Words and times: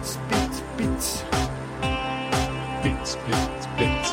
Bits, 0.00 0.16
bits, 0.30 0.62
bits. 0.78 1.24
Bits, 2.82 3.16
bits, 3.26 3.66
bits. 3.76 4.10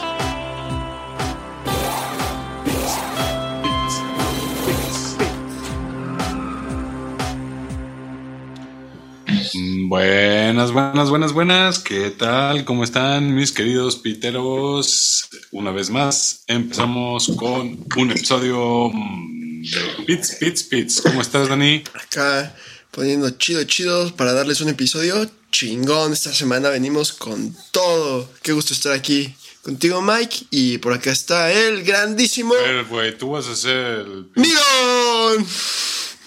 Buenas, 9.88 10.74
buenas, 10.74 11.10
buenas, 11.10 11.32
buenas. 11.32 11.80
¿Qué 11.80 12.12
tal? 12.12 12.66
¿Cómo 12.66 12.84
están 12.84 13.34
mis 13.34 13.54
queridos 13.54 13.96
piteros? 13.96 15.30
Una 15.52 15.72
vez 15.72 15.90
más, 15.90 16.44
empezamos 16.48 17.32
con 17.38 17.86
un 17.96 18.12
episodio 18.12 18.92
de 18.92 20.04
Pits, 20.06 20.36
Pits, 20.38 20.64
Pits. 20.64 21.02
¿Cómo 21.02 21.22
estás, 21.22 21.48
Dani? 21.48 21.82
Acá 21.94 22.54
poniendo 22.92 23.30
chido, 23.30 23.64
chido 23.64 24.14
para 24.18 24.34
darles 24.34 24.60
un 24.60 24.68
episodio 24.68 25.30
chingón. 25.52 26.14
Esta 26.14 26.34
semana 26.34 26.70
venimos 26.70 27.14
con 27.14 27.56
todo. 27.72 28.30
Qué 28.42 28.54
gusto 28.54 28.74
estar 28.74 28.94
aquí 28.94 29.36
contigo, 29.62 30.02
Mike. 30.02 30.48
Y 30.52 30.78
por 30.78 30.94
acá 30.94 31.12
está 31.12 31.52
el 31.52 31.84
grandísimo 31.84 32.54
A 32.54 32.62
ver, 32.62 32.86
güey, 32.86 33.18
¿tú 33.18 33.32
vas 33.32 33.48
a 33.48 33.52
hacer 33.52 33.76
el... 33.76 34.30
Mirón. 34.36 35.48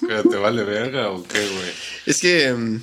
¿Que 0.00 0.28
¿Te 0.28 0.36
vale 0.36 0.64
verga 0.64 1.10
o 1.10 1.22
qué, 1.22 1.38
güey? 1.38 1.72
Es 2.06 2.20
que 2.20 2.52
mm, 2.52 2.82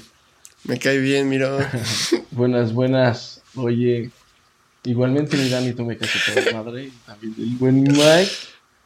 me 0.65 0.79
cae 0.79 0.99
bien, 0.99 1.29
Mirón. 1.29 1.65
Buenas, 2.31 2.73
buenas. 2.73 3.41
Oye, 3.55 4.11
igualmente 4.83 5.35
mi 5.38 5.49
Dani, 5.49 5.73
tú 5.73 5.83
me 5.83 5.97
caes 5.97 6.13
a 6.53 6.63
madre. 6.63 6.85
y 6.85 6.89
También 7.05 7.35
el 7.38 7.55
buen 7.57 7.81
Mike. 7.83 8.31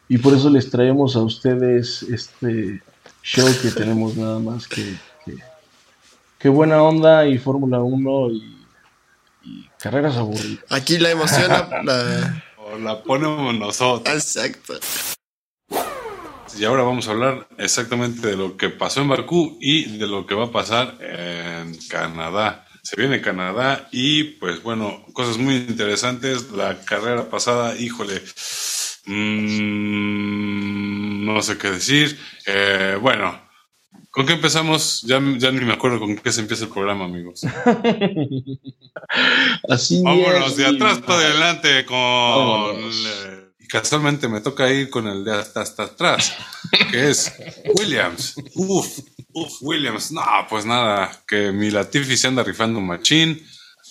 Y 0.07 0.17
por 0.17 0.33
eso 0.33 0.49
les 0.49 0.69
traemos 0.69 1.15
a 1.15 1.19
ustedes 1.21 2.03
este 2.03 2.81
show 3.23 3.47
que 3.61 3.71
tenemos 3.71 4.15
nada 4.17 4.39
más 4.39 4.67
que, 4.67 4.95
que, 6.42 6.44
que 6.44 6.50
buena 6.50 6.81
onda 6.84 7.25
y 7.28 7.38
Fórmula 7.38 7.80
1 7.80 8.30
y, 8.31 8.66
y 9.44 9.70
carreras 9.80 10.16
aburridas. 10.17 10.66
Aquí 10.70 10.98
la 10.98 11.11
emoción, 11.11 11.50
la... 11.50 11.81
la- 11.83 12.44
O 12.58 12.78
la 12.78 13.02
ponemos 13.03 13.53
nosotros. 13.56 14.14
Exacto. 14.16 14.73
Y 16.58 16.64
ahora 16.66 16.83
vamos 16.83 17.08
a 17.08 17.11
hablar 17.11 17.48
exactamente 17.58 18.28
de 18.28 18.36
lo 18.38 18.58
que 18.58 18.70
pasó 18.70 19.02
en 19.02 19.08
Bakú 19.09 19.58
y 19.61 19.98
de 19.98 20.06
lo 20.08 20.25
que 20.25 20.36
va 20.36 20.45
a 20.45 20.52
pasar 20.52 20.98
en 21.00 21.75
Canadá. 21.89 22.67
Se 22.83 22.95
viene 22.98 23.22
Canadá 23.22 23.88
y 23.92 24.23
pues 24.23 24.61
bueno, 24.61 25.05
cosas 25.14 25.38
muy 25.38 25.55
interesantes. 25.55 26.52
La 26.52 26.81
carrera 26.81 27.30
pasada, 27.30 27.76
híjole, 27.78 28.22
mm, 29.92 31.26
no 31.26 31.42
sé 31.42 31.58
qué 31.58 31.72
decir. 31.72 32.20
Eh, 32.45 32.98
bueno, 33.02 33.39
¿con 34.12 34.26
qué 34.26 34.34
empezamos? 34.34 35.02
Ya, 35.04 35.22
ya 35.38 35.52
ni 35.52 35.66
me 35.66 35.73
acuerdo 35.73 36.00
con 36.00 36.16
qué 36.17 36.31
se 36.31 36.42
empieza 36.42 36.66
el 36.66 36.70
programa, 36.70 37.06
amigos. 37.06 37.42
Así 39.70 40.02
Vámonos 40.04 40.52
es, 40.52 40.58
de 40.58 40.66
atrás 40.67 41.00
para 41.00 41.20
adelante 41.20 41.86
con... 41.86 41.98
Vámonos. 41.98 43.08
Y 43.59 43.67
casualmente 43.67 44.28
me 44.28 44.42
toca 44.42 44.72
ir 44.72 44.89
con 44.89 45.08
el 45.08 45.23
de 45.23 45.34
hasta, 45.34 45.62
hasta 45.62 45.84
atrás, 45.84 46.34
que 46.92 47.09
es 47.09 47.34
Williams. 47.76 48.36
Uf, 48.56 49.00
uf, 49.34 49.54
Williams. 49.62 50.12
No, 50.12 50.22
pues 50.50 50.66
nada, 50.66 51.23
que 51.28 51.52
mi 51.52 51.72
Latifi 51.72 52.17
se 52.17 52.28
anda 52.28 52.44
rifando 52.44 52.82
machín, 52.82 53.42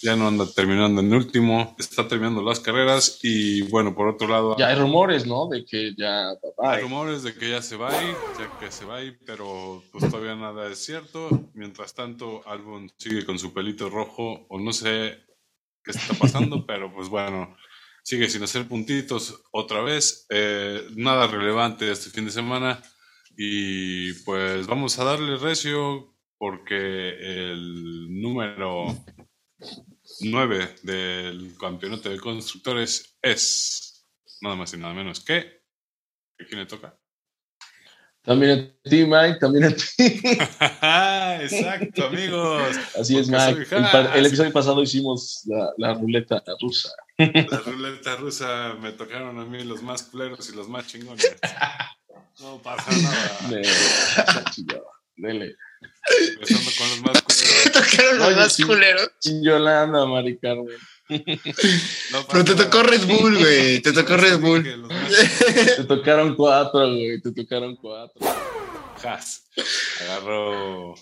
ya 0.03 0.17
no 0.17 0.29
anda 0.29 0.47
terminando 0.47 1.01
en 1.01 1.12
último, 1.12 1.75
está 1.79 2.09
terminando 2.09 2.43
las 2.43 2.61
carreras 2.61 3.19
y 3.23 3.62
bueno, 3.62 3.95
por 3.95 4.09
otro 4.09 4.29
lado... 4.29 4.57
Ya 4.57 4.69
hay 4.69 4.77
rumores, 4.77 5.27
¿no? 5.27 5.48
De 5.48 5.65
que 5.65 5.95
ya... 5.97 6.31
Hay 6.31 6.77
bye. 6.77 6.81
rumores 6.81 7.23
de 7.23 7.34
que 7.34 7.51
ya 7.51 7.62
se 7.62 7.77
va 7.77 7.91
ya 7.92 8.59
que 8.59 8.70
se 8.70 8.84
va 8.84 8.97
a 8.97 9.03
ir, 9.03 9.19
pero 9.27 9.83
pues 9.92 10.11
todavía 10.11 10.34
nada 10.34 10.70
es 10.70 10.79
cierto. 10.79 11.29
Mientras 11.55 11.95
tanto, 11.95 12.47
Albon 12.47 12.91
sigue 12.97 13.25
con 13.25 13.39
su 13.39 13.53
pelito 13.53 13.91
rojo, 13.91 14.47
o 14.48 14.59
no 14.59 14.73
sé 14.73 15.19
qué 15.85 15.91
está 15.91 16.14
pasando, 16.14 16.64
pero 16.67 16.92
pues 16.92 17.08
bueno, 17.08 17.57
sigue 18.03 18.29
sin 18.29 18.42
hacer 18.42 18.67
puntitos 18.67 19.42
otra 19.51 19.83
vez. 19.83 20.27
Eh, 20.30 20.86
nada 20.97 21.27
relevante 21.27 21.91
este 21.91 22.11
fin 22.11 22.24
de 22.24 22.30
semana. 22.30 22.83
Y 23.36 24.13
pues 24.24 24.67
vamos 24.67 24.98
a 24.98 25.05
darle 25.05 25.36
recio 25.36 26.14
porque 26.36 27.11
el 27.51 28.20
número 28.20 28.86
9 30.23 30.77
del 30.83 31.57
campeonato 31.58 32.11
de 32.11 32.19
constructores 32.19 33.17
es 33.23 34.07
nada 34.41 34.57
más 34.57 34.73
y 34.75 34.77
nada 34.77 34.95
menos 34.95 35.20
que. 35.20 35.61
¿A 36.41 36.45
quién 36.45 36.61
le 36.61 36.67
toca? 36.67 36.97
También 38.23 38.77
a 38.85 38.89
ti, 38.89 39.05
Mike, 39.07 39.39
también 39.41 39.64
a 39.64 39.70
ti. 39.70 39.85
Exacto, 41.42 42.07
amigos. 42.07 42.77
Así 42.98 43.19
es, 43.19 43.29
Mike. 43.29 43.67
El, 44.14 44.27
episodio 44.27 44.53
pasado 44.53 44.83
hicimos 44.83 45.42
la, 45.47 45.73
la 45.79 45.95
ruleta 45.95 46.42
rusa. 46.61 46.91
La 47.17 47.59
ruleta 47.64 48.17
rusa 48.17 48.75
me 48.75 48.92
tocaron 48.92 49.39
a 49.39 49.45
mí 49.47 49.64
los 49.64 49.83
más 49.83 50.03
culeros 50.03 50.48
y 50.51 50.57
los 50.57 50.69
más 50.69 50.86
chingones. 50.86 51.36
No 52.39 52.57
pasa 52.63 52.91
nada. 52.91 53.51
De... 53.51 53.63
Dele. 55.20 55.57
Empezando 56.35 56.70
con 56.79 56.89
los 56.91 57.01
más 57.03 57.13
Te 57.25 57.70
culeros. 57.70 57.73
tocaron 57.73 58.19
los 58.19 58.27
Oye, 58.29 58.36
más 58.36 58.53
sí. 58.53 58.63
culeros. 58.64 59.11
Sin 59.20 59.42
Yolanda, 59.45 60.07
Mari 60.07 60.39
Carmen. 60.39 60.77
No 62.13 62.27
Pero 62.31 62.45
te 62.45 62.55
tocó. 62.55 62.83
Red 62.83 63.05
Bull, 63.07 63.39
güey. 63.39 63.80
Te 63.83 63.92
tocó 63.92 64.17
Red 64.17 64.39
Bull. 64.39 64.63
Te 65.77 65.85
tocaron 65.85 66.36
cuatro, 66.36 66.89
güey. 66.89 67.20
Te 67.20 67.33
tocaron 67.33 67.77
cuatro. 67.77 68.20
Haas. 69.03 69.48
Agarró. 70.03 70.95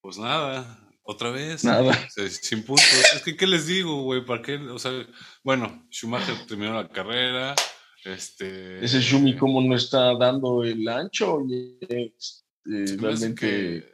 Pues 0.00 0.18
nada. 0.18 0.78
Otra 1.04 1.30
vez. 1.30 1.62
Nada. 1.64 1.96
Sin 2.10 2.64
puntos. 2.64 2.84
Es 3.14 3.22
que, 3.22 3.36
¿qué 3.36 3.46
les 3.46 3.66
digo, 3.66 4.02
güey? 4.02 4.24
¿Para 4.24 4.42
qué? 4.42 4.56
O 4.56 4.78
sea, 4.78 4.90
bueno, 5.44 5.86
Schumacher 5.90 6.46
terminó 6.46 6.74
la 6.74 6.88
carrera. 6.88 7.54
Este. 8.04 8.84
Ese 8.84 9.00
Shumi, 9.00 9.36
como 9.36 9.60
no 9.62 9.76
está 9.76 10.16
dando 10.18 10.64
el 10.64 10.88
ancho, 10.88 11.34
oye, 11.34 11.78
eh, 12.66 12.84
hace 12.84 12.96
realmente. 12.96 13.40
que- 13.40 13.92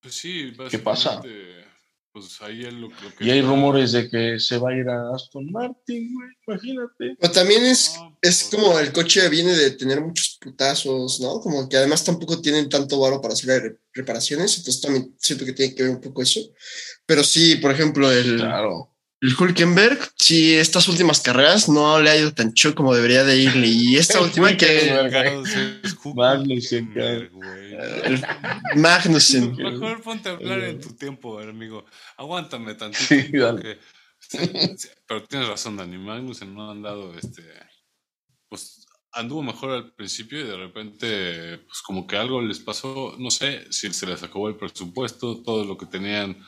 Pues 0.00 0.14
sí, 0.14 0.52
¿Qué 0.70 0.78
pasa? 0.78 1.22
Pues 2.12 2.40
ahí 2.42 2.64
es 2.64 2.72
lo, 2.72 2.88
lo 2.88 3.14
que. 3.18 3.24
Y 3.24 3.30
hay 3.30 3.38
está- 3.40 3.50
rumores 3.50 3.90
de 3.90 4.08
que 4.08 4.38
se 4.38 4.56
va 4.56 4.70
a 4.70 4.76
ir 4.76 4.88
a 4.88 5.12
Aston 5.16 5.50
Martin, 5.50 6.14
güey. 6.14 6.28
Imagínate. 6.46 7.16
Pero 7.18 7.32
también 7.32 7.64
es, 7.64 7.96
No, 7.98 8.16
es 8.22 8.44
pues, 8.44 8.62
como 8.62 8.78
el 8.78 8.92
coche 8.92 9.28
viene 9.28 9.50
de 9.52 9.72
tener 9.72 10.00
muchos 10.00 10.38
putazos, 10.40 11.18
¿no? 11.20 11.40
Como 11.40 11.68
que 11.68 11.76
además 11.76 12.04
tampoco 12.04 12.40
tienen 12.40 12.68
tanto 12.68 13.00
varo 13.00 13.20
para 13.20 13.34
hacer 13.34 13.60
re- 13.60 13.78
reparaciones, 13.92 14.56
entonces 14.58 14.80
también 14.80 15.12
siento 15.18 15.44
que 15.44 15.54
tiene 15.54 15.74
que 15.74 15.82
ver 15.82 15.90
un 15.92 16.00
poco 16.00 16.22
eso. 16.22 16.38
Pero 17.04 17.24
sí, 17.24 17.56
por 17.56 17.72
ejemplo, 17.72 18.12
el, 18.12 18.36
Claro. 18.36 18.93
El 19.24 19.34
Hulkenberg, 19.40 19.98
sí, 20.16 20.54
estas 20.54 20.86
últimas 20.86 21.20
carreras 21.22 21.66
no 21.70 21.98
le 21.98 22.10
ha 22.10 22.16
ido 22.18 22.34
tan 22.34 22.52
chido 22.52 22.74
como 22.74 22.94
debería 22.94 23.24
de 23.24 23.38
irle. 23.38 23.68
Y 23.68 23.96
esta 23.96 24.20
última 24.20 24.54
que 24.54 24.92
Magnussen, 26.14 26.92
el 26.94 28.22
Magnussen. 28.76 29.56
Mejor 29.56 30.02
ponte 30.02 30.28
a 30.28 30.32
hablar 30.32 30.60
en 30.64 30.78
tu 30.78 30.94
tiempo, 30.94 31.38
amigo. 31.38 31.86
Aguántame 32.18 32.74
tantito. 32.74 33.06
Sí, 33.06 33.28
dale. 33.32 33.78
porque- 34.30 34.76
pero 35.06 35.24
tienes 35.24 35.48
razón, 35.48 35.78
Dani. 35.78 35.96
Magnussen 35.96 36.52
no 36.54 36.70
han 36.70 36.82
dado 36.82 37.14
este. 37.18 37.42
Pues 38.50 38.84
anduvo 39.12 39.42
mejor 39.42 39.70
al 39.70 39.94
principio 39.94 40.38
y 40.40 40.44
de 40.44 40.56
repente, 40.58 41.58
pues 41.66 41.80
como 41.80 42.06
que 42.06 42.18
algo 42.18 42.42
les 42.42 42.58
pasó. 42.58 43.14
No 43.18 43.30
sé 43.30 43.72
si 43.72 43.90
se 43.94 44.06
les 44.06 44.22
acabó 44.22 44.50
el 44.50 44.56
presupuesto, 44.56 45.42
todo 45.42 45.64
lo 45.64 45.78
que 45.78 45.86
tenían 45.86 46.44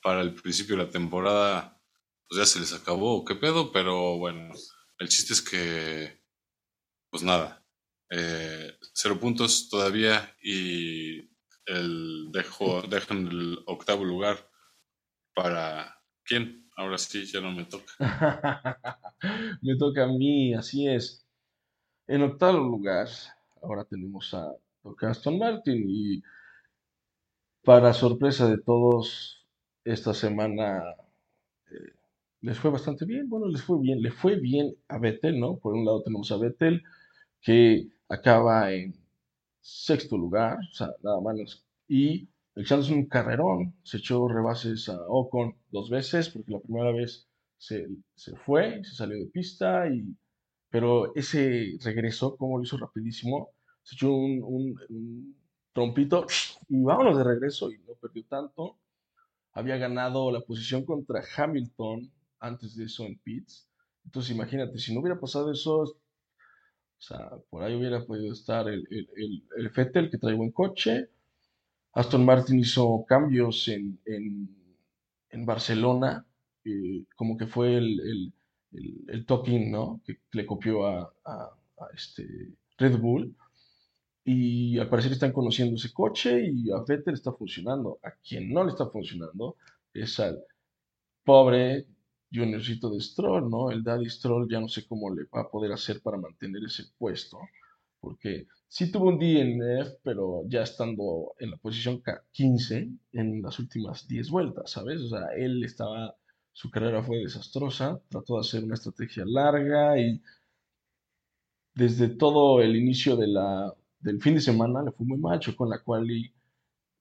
para 0.00 0.22
el 0.22 0.32
principio 0.34 0.76
de 0.76 0.84
la 0.84 0.90
temporada, 0.90 1.73
pues 2.28 2.38
ya 2.38 2.46
se 2.46 2.60
les 2.60 2.72
acabó, 2.72 3.24
qué 3.24 3.34
pedo. 3.34 3.72
Pero 3.72 4.18
bueno, 4.18 4.54
el 4.98 5.08
chiste 5.08 5.32
es 5.32 5.42
que, 5.42 6.22
pues 7.10 7.22
nada, 7.22 7.64
eh, 8.10 8.72
cero 8.94 9.18
puntos 9.20 9.68
todavía 9.68 10.34
y 10.42 11.30
el 11.66 12.30
dejo, 12.32 12.82
dejan 12.82 13.28
el 13.28 13.58
octavo 13.66 14.04
lugar 14.04 14.50
para 15.34 16.00
quién. 16.24 16.68
Ahora 16.76 16.98
sí, 16.98 17.24
ya 17.26 17.40
no 17.40 17.52
me 17.52 17.64
toca. 17.64 17.92
Me 19.62 19.76
toca 19.78 20.04
a 20.04 20.08
mí, 20.08 20.54
así 20.54 20.86
es. 20.88 21.24
En 22.06 22.22
octavo 22.22 22.58
lugar, 22.58 23.08
ahora 23.62 23.84
tenemos 23.84 24.34
a 24.34 24.52
Aston 25.00 25.38
Martin 25.38 25.84
y 25.88 26.22
para 27.64 27.94
sorpresa 27.94 28.48
de 28.48 28.58
todos, 28.58 29.46
esta 29.84 30.12
semana 30.12 30.82
eh, 31.70 31.92
les 32.46 32.58
fue 32.58 32.70
bastante 32.70 33.04
bien. 33.06 33.28
Bueno, 33.28 33.46
les 33.48 33.62
fue 33.62 33.78
bien, 33.80 34.02
le 34.02 34.10
fue 34.10 34.36
bien 34.36 34.74
a 34.88 34.98
Vettel, 34.98 35.38
¿no? 35.40 35.58
Por 35.58 35.74
un 35.74 35.84
lado 35.84 36.02
tenemos 36.02 36.30
a 36.32 36.36
Vettel 36.38 36.82
que 37.42 37.88
acaba 38.08 38.72
en 38.72 38.94
sexto 39.60 40.16
lugar, 40.18 40.58
o 40.72 40.74
sea, 40.74 40.90
nada 41.02 41.20
más. 41.20 41.64
Y 41.88 42.28
echándose 42.56 42.94
un 42.94 43.06
carrerón, 43.08 43.74
se 43.84 43.98
echó 43.98 44.28
rebases 44.28 44.88
a 44.88 44.98
Ocon 45.08 45.56
dos 45.70 45.90
veces, 45.90 46.30
porque 46.30 46.52
la 46.52 46.60
primera 46.60 46.92
vez 46.92 47.28
se, 47.58 47.88
se 48.14 48.36
fue, 48.36 48.82
se 48.84 48.94
salió 48.96 49.18
de 49.18 49.26
pista, 49.30 49.88
y, 49.88 50.16
pero 50.70 51.14
ese 51.16 51.76
regreso, 51.84 52.36
como 52.36 52.58
lo 52.58 52.64
hizo 52.64 52.78
rapidísimo, 52.78 53.50
se 53.82 53.96
echó 53.96 54.12
un, 54.14 54.42
un- 54.44 54.80
un 54.90 55.36
trompito 55.74 56.26
y 56.68 56.82
vámonos 56.82 57.18
de 57.18 57.24
regreso 57.24 57.70
y 57.72 57.78
no 57.80 57.94
perdió 58.00 58.24
tanto. 58.26 58.78
había 59.52 59.76
ganado 59.78 60.30
la 60.30 60.40
posición 60.40 60.84
contra 60.84 61.22
Hamilton 61.36 62.10
antes 62.44 62.76
de 62.76 62.84
eso 62.84 63.04
en 63.04 63.18
pits. 63.18 63.68
Entonces 64.04 64.34
imagínate, 64.34 64.78
si 64.78 64.92
no 64.92 65.00
hubiera 65.00 65.18
pasado 65.18 65.50
eso, 65.50 65.80
o 65.80 65.96
sea, 66.98 67.30
por 67.50 67.62
ahí 67.62 67.74
hubiera 67.74 68.04
podido 68.04 68.32
estar 68.32 68.68
el, 68.68 68.86
el, 68.90 69.44
el, 69.56 69.70
Fettel 69.70 70.10
que 70.10 70.18
trae 70.18 70.34
buen 70.34 70.52
coche. 70.52 71.08
Aston 71.92 72.24
Martin 72.24 72.58
hizo 72.58 73.04
cambios 73.06 73.68
en, 73.68 73.98
en, 74.06 75.46
Barcelona, 75.46 76.26
eh, 76.64 77.04
como 77.16 77.36
que 77.36 77.46
fue 77.46 77.76
el, 77.76 78.32
el, 79.08 79.26
talking, 79.26 79.70
¿no? 79.70 80.00
Que, 80.04 80.18
le 80.32 80.46
copió 80.46 80.86
a, 80.86 81.12
a, 81.24 81.50
este 81.94 82.26
Red 82.78 82.98
Bull. 82.98 83.34
Y 84.24 84.78
al 84.78 84.88
parecer 84.88 85.12
están 85.12 85.32
conociendo 85.32 85.76
ese 85.76 85.92
coche 85.92 86.40
y 86.46 86.70
a 86.70 86.82
Vettel 86.86 87.14
está 87.14 87.32
funcionando. 87.32 87.98
A 88.02 88.12
quien 88.12 88.52
no 88.52 88.64
le 88.64 88.70
está 88.70 88.86
funcionando 88.86 89.56
es 89.92 90.18
al 90.18 90.42
pobre 91.24 91.86
Juniorcito 92.34 92.90
de 92.90 93.00
Stroll, 93.00 93.48
¿no? 93.48 93.70
El 93.70 93.84
Daddy 93.84 94.10
Stroll 94.10 94.50
ya 94.50 94.60
no 94.60 94.68
sé 94.68 94.86
cómo 94.86 95.14
le 95.14 95.24
va 95.24 95.42
a 95.42 95.50
poder 95.50 95.72
hacer 95.72 96.02
para 96.02 96.18
mantener 96.18 96.64
ese 96.64 96.84
puesto. 96.98 97.38
Porque 98.00 98.46
sí 98.68 98.90
tuvo 98.90 99.08
un 99.08 99.18
DNF, 99.18 100.00
pero 100.02 100.42
ya 100.48 100.62
estando 100.62 101.34
en 101.38 101.52
la 101.52 101.56
posición 101.56 102.02
15 102.32 102.90
en 103.12 103.42
las 103.42 103.58
últimas 103.58 104.06
10 104.08 104.30
vueltas, 104.30 104.70
¿sabes? 104.72 105.00
O 105.00 105.08
sea, 105.08 105.28
él 105.36 105.64
estaba, 105.64 106.14
su 106.52 106.70
carrera 106.70 107.02
fue 107.02 107.18
desastrosa, 107.18 108.00
trató 108.08 108.34
de 108.34 108.40
hacer 108.40 108.64
una 108.64 108.74
estrategia 108.74 109.24
larga 109.24 109.98
y 109.98 110.20
desde 111.74 112.08
todo 112.08 112.60
el 112.60 112.76
inicio 112.76 113.16
del 113.16 114.20
fin 114.20 114.34
de 114.34 114.40
semana 114.40 114.82
le 114.82 114.92
fue 114.92 115.06
muy 115.06 115.18
mal, 115.18 115.40
chocó 115.40 115.64
en 115.64 115.70
la 115.70 115.82
quali, 115.82 116.32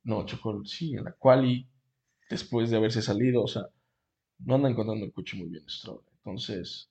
no, 0.03 0.25
chocó, 0.25 0.63
sí, 0.65 0.95
en 0.95 1.06
la 1.06 1.12
quali, 1.13 1.68
después 2.29 2.69
de 2.69 2.77
haberse 2.77 3.01
salido, 3.01 3.44
o 3.44 3.47
sea, 3.47 3.68
no 4.45 4.55
anda 4.55 4.69
encontrando 4.69 5.05
el 5.05 5.11
coche 5.11 5.37
muy 5.37 5.47
bien 5.47 5.63
Stroll. 5.69 6.01
Entonces, 6.17 6.89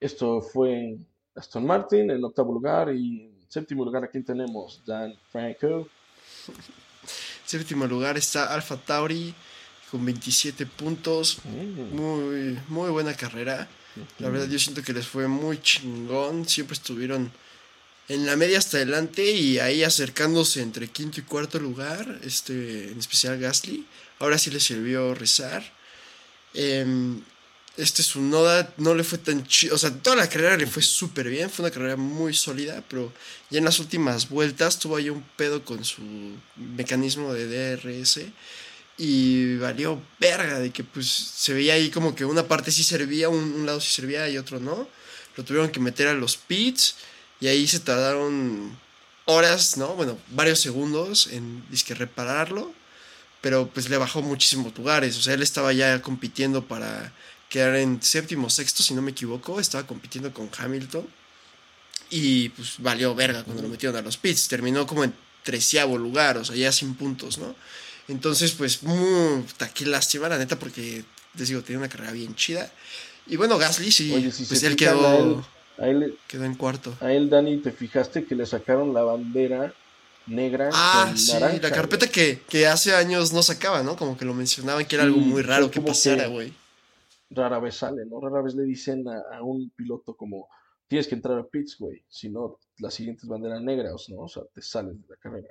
esto 0.00 0.40
fue 0.40 0.98
Aston 1.34 1.66
Martin 1.66 2.10
en 2.10 2.24
octavo 2.24 2.52
lugar 2.52 2.94
y 2.94 3.22
en 3.22 3.46
séptimo 3.48 3.84
lugar 3.84 4.04
aquí 4.04 4.22
tenemos 4.22 4.82
Dan 4.86 5.14
Franco. 5.30 5.88
séptimo 7.44 7.86
lugar 7.86 8.16
está 8.16 8.52
Alfa 8.52 8.76
Tauri 8.76 9.34
con 9.90 10.04
27 10.04 10.66
puntos. 10.66 11.38
Mm. 11.44 11.96
Muy, 11.96 12.58
muy 12.68 12.90
buena 12.90 13.14
carrera. 13.14 13.68
La 14.18 14.28
verdad 14.28 14.48
yo 14.48 14.58
siento 14.58 14.82
que 14.82 14.92
les 14.92 15.06
fue 15.06 15.28
muy 15.28 15.60
chingón. 15.60 16.46
Siempre 16.46 16.74
estuvieron 16.74 17.32
en 18.08 18.26
la 18.26 18.36
media 18.36 18.58
hasta 18.58 18.76
adelante 18.76 19.30
y 19.30 19.58
ahí 19.58 19.82
acercándose 19.82 20.62
entre 20.62 20.88
quinto 20.88 21.20
y 21.20 21.24
cuarto 21.24 21.58
lugar. 21.58 22.20
Este, 22.22 22.90
en 22.90 22.98
especial 22.98 23.38
Gasly. 23.38 23.86
Ahora 24.18 24.38
sí 24.38 24.50
les 24.50 24.64
sirvió 24.64 25.14
rezar. 25.14 25.75
Em, 26.54 27.22
este 27.76 28.02
su 28.02 28.22
Noda 28.22 28.72
no 28.78 28.94
le 28.94 29.04
fue 29.04 29.18
tan 29.18 29.46
chido. 29.46 29.74
O 29.74 29.78
sea, 29.78 29.90
toda 29.90 30.16
la 30.16 30.28
carrera 30.28 30.56
le 30.56 30.66
fue 30.66 30.82
súper 30.82 31.28
bien. 31.28 31.50
Fue 31.50 31.64
una 31.64 31.74
carrera 31.74 31.96
muy 31.96 32.32
sólida. 32.34 32.82
Pero 32.88 33.12
ya 33.50 33.58
en 33.58 33.64
las 33.64 33.78
últimas 33.78 34.28
vueltas 34.28 34.78
tuvo 34.78 34.96
ahí 34.96 35.10
un 35.10 35.22
pedo 35.36 35.64
con 35.64 35.84
su 35.84 36.02
mecanismo 36.56 37.34
de 37.34 37.76
DRS. 37.76 38.20
Y 38.98 39.56
valió 39.56 40.02
verga 40.18 40.58
de 40.58 40.70
que 40.70 40.82
pues 40.82 41.06
se 41.06 41.52
veía 41.52 41.74
ahí 41.74 41.90
como 41.90 42.14
que 42.14 42.24
una 42.24 42.48
parte 42.48 42.72
sí 42.72 42.82
servía, 42.82 43.28
un, 43.28 43.66
lado 43.66 43.78
sí 43.80 43.92
servía 43.92 44.28
y 44.28 44.38
otro 44.38 44.58
no. 44.58 44.88
Lo 45.36 45.44
tuvieron 45.44 45.70
que 45.70 45.80
meter 45.80 46.08
a 46.08 46.14
los 46.14 46.38
pits 46.38 46.96
y 47.40 47.48
ahí 47.48 47.66
se 47.66 47.80
tardaron 47.80 48.74
horas, 49.26 49.76
¿no? 49.76 49.88
Bueno, 49.94 50.18
varios 50.30 50.60
segundos 50.60 51.26
en 51.26 51.62
disque 51.70 51.94
repararlo. 51.94 52.72
Pero 53.46 53.70
pues 53.72 53.88
le 53.88 53.96
bajó 53.96 54.22
muchísimos 54.22 54.76
lugares. 54.76 55.16
O 55.16 55.22
sea, 55.22 55.34
él 55.34 55.40
estaba 55.40 55.72
ya 55.72 56.02
compitiendo 56.02 56.64
para 56.66 57.12
quedar 57.48 57.76
en 57.76 58.02
séptimo, 58.02 58.50
sexto, 58.50 58.82
si 58.82 58.92
no 58.92 59.02
me 59.02 59.12
equivoco. 59.12 59.60
Estaba 59.60 59.86
compitiendo 59.86 60.34
con 60.34 60.50
Hamilton. 60.58 61.06
Y 62.10 62.48
pues 62.48 62.74
valió 62.78 63.14
verga 63.14 63.44
cuando 63.44 63.62
lo 63.62 63.68
metieron 63.68 63.96
a 63.96 64.02
los 64.02 64.16
pits. 64.16 64.48
Terminó 64.48 64.84
como 64.84 65.04
en 65.04 65.14
treceavo 65.44 65.96
lugar, 65.96 66.38
o 66.38 66.44
sea, 66.44 66.56
ya 66.56 66.72
sin 66.72 66.96
puntos, 66.96 67.38
¿no? 67.38 67.54
Entonces, 68.08 68.50
pues, 68.50 68.82
muy, 68.82 69.44
qué 69.74 69.86
lástima, 69.86 70.28
la 70.28 70.38
neta, 70.38 70.58
porque 70.58 71.04
les 71.38 71.46
digo, 71.48 71.62
tenía 71.62 71.78
una 71.78 71.88
carrera 71.88 72.10
bien 72.10 72.34
chida. 72.34 72.68
Y 73.28 73.36
bueno, 73.36 73.58
Gasly 73.58 73.92
sí, 73.92 74.10
pues 74.48 74.64
él 74.64 74.74
quedó, 74.74 75.46
quedó 76.26 76.44
en 76.44 76.54
cuarto. 76.56 76.96
A 77.00 77.12
él, 77.12 77.30
Dani, 77.30 77.58
¿te 77.58 77.70
fijaste 77.70 78.24
que 78.24 78.34
le 78.34 78.44
sacaron 78.44 78.92
la 78.92 79.04
bandera 79.04 79.72
negra 80.26 80.70
ah, 80.72 81.12
sí, 81.16 81.32
la 81.38 81.70
carpeta 81.70 82.06
que, 82.08 82.66
hace 82.66 82.94
años 82.94 83.32
no 83.32 83.42
sacaba, 83.42 83.82
¿no? 83.82 83.96
Como 83.96 84.16
que 84.16 84.24
lo 84.24 84.34
mencionaban 84.34 84.86
que 84.86 84.96
era 84.96 85.04
algo 85.04 85.18
muy 85.18 85.42
raro 85.42 85.70
que 85.70 85.80
pasara, 85.80 86.26
güey. 86.26 86.52
Rara 87.30 87.58
vez 87.58 87.76
sale, 87.76 88.04
¿no? 88.06 88.20
Rara 88.20 88.42
vez 88.42 88.54
le 88.54 88.64
dicen 88.64 89.04
a, 89.08 89.42
un 89.42 89.70
piloto 89.70 90.16
como, 90.16 90.48
tienes 90.86 91.08
que 91.08 91.14
entrar 91.14 91.38
a 91.38 91.46
pits, 91.46 91.76
güey, 91.78 92.04
si 92.08 92.28
no, 92.28 92.58
las 92.78 92.94
siguientes 92.94 93.26
banderas 93.26 93.62
negras, 93.62 94.08
¿no? 94.08 94.22
O 94.22 94.28
sea, 94.28 94.44
te 94.52 94.62
sales 94.62 95.00
de 95.00 95.08
la 95.08 95.16
carrera 95.16 95.48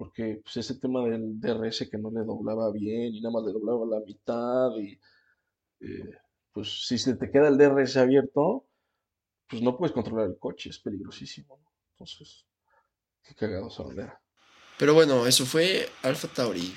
porque 0.00 0.40
pues, 0.42 0.56
ese 0.56 0.76
tema 0.76 1.04
del 1.04 1.38
DRS 1.38 1.86
que 1.90 1.98
no 1.98 2.10
le 2.10 2.24
doblaba 2.24 2.72
bien 2.72 3.14
y 3.14 3.20
nada 3.20 3.34
más 3.34 3.44
le 3.44 3.52
doblaba 3.52 3.84
la 3.84 4.00
mitad 4.00 4.70
y 4.78 4.98
eh, 5.80 6.16
pues 6.54 6.86
si 6.86 6.96
se 6.96 7.16
te 7.16 7.30
queda 7.30 7.48
el 7.48 7.58
DRS 7.58 7.98
abierto, 7.98 8.66
pues 9.46 9.60
no 9.60 9.76
puedes 9.76 9.92
controlar 9.92 10.28
el 10.28 10.38
coche, 10.38 10.70
es 10.70 10.78
peligrosísimo. 10.78 11.60
Entonces, 11.92 12.46
qué 13.22 13.34
cagado 13.34 13.68
esa 13.68 13.82
bandera. 13.82 14.20
Pero 14.78 14.94
bueno, 14.94 15.26
eso 15.26 15.44
fue 15.44 15.88
Alfa 16.02 16.28
Tauri. 16.28 16.72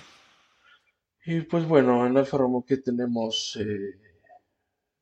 Y 1.26 1.42
pues 1.42 1.66
bueno, 1.66 2.06
en 2.06 2.18
Alfa 2.18 2.38
Romeo 2.38 2.66
que 2.66 2.78
tenemos, 2.78 3.58
eh, 3.60 4.00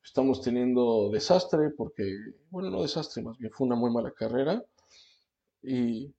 estamos 0.04 0.42
teniendo 0.42 1.10
desastre 1.12 1.72
porque, 1.76 2.16
bueno, 2.50 2.70
no 2.70 2.84
desastre, 2.84 3.24
más 3.24 3.38
bien 3.38 3.52
fue 3.52 3.66
una 3.66 3.76
muy 3.76 3.92
mala 3.92 4.12
carrera. 4.12 4.64
Y 5.64 6.14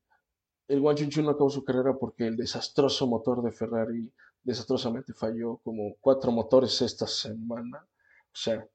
el 0.68 0.80
Wang 0.80 0.98
no 1.22 1.30
acabó 1.30 1.50
su 1.50 1.64
carrera 1.64 1.94
porque 1.98 2.26
el 2.26 2.36
desastroso 2.36 3.06
motor 3.06 3.42
de 3.42 3.52
Ferrari 3.52 4.12
desastrosamente 4.42 5.12
falló 5.12 5.58
como 5.58 5.96
cuatro 6.00 6.32
motores 6.32 6.80
esta 6.82 7.06
semana. 7.06 7.78
O 7.78 8.36
sea, 8.36 8.66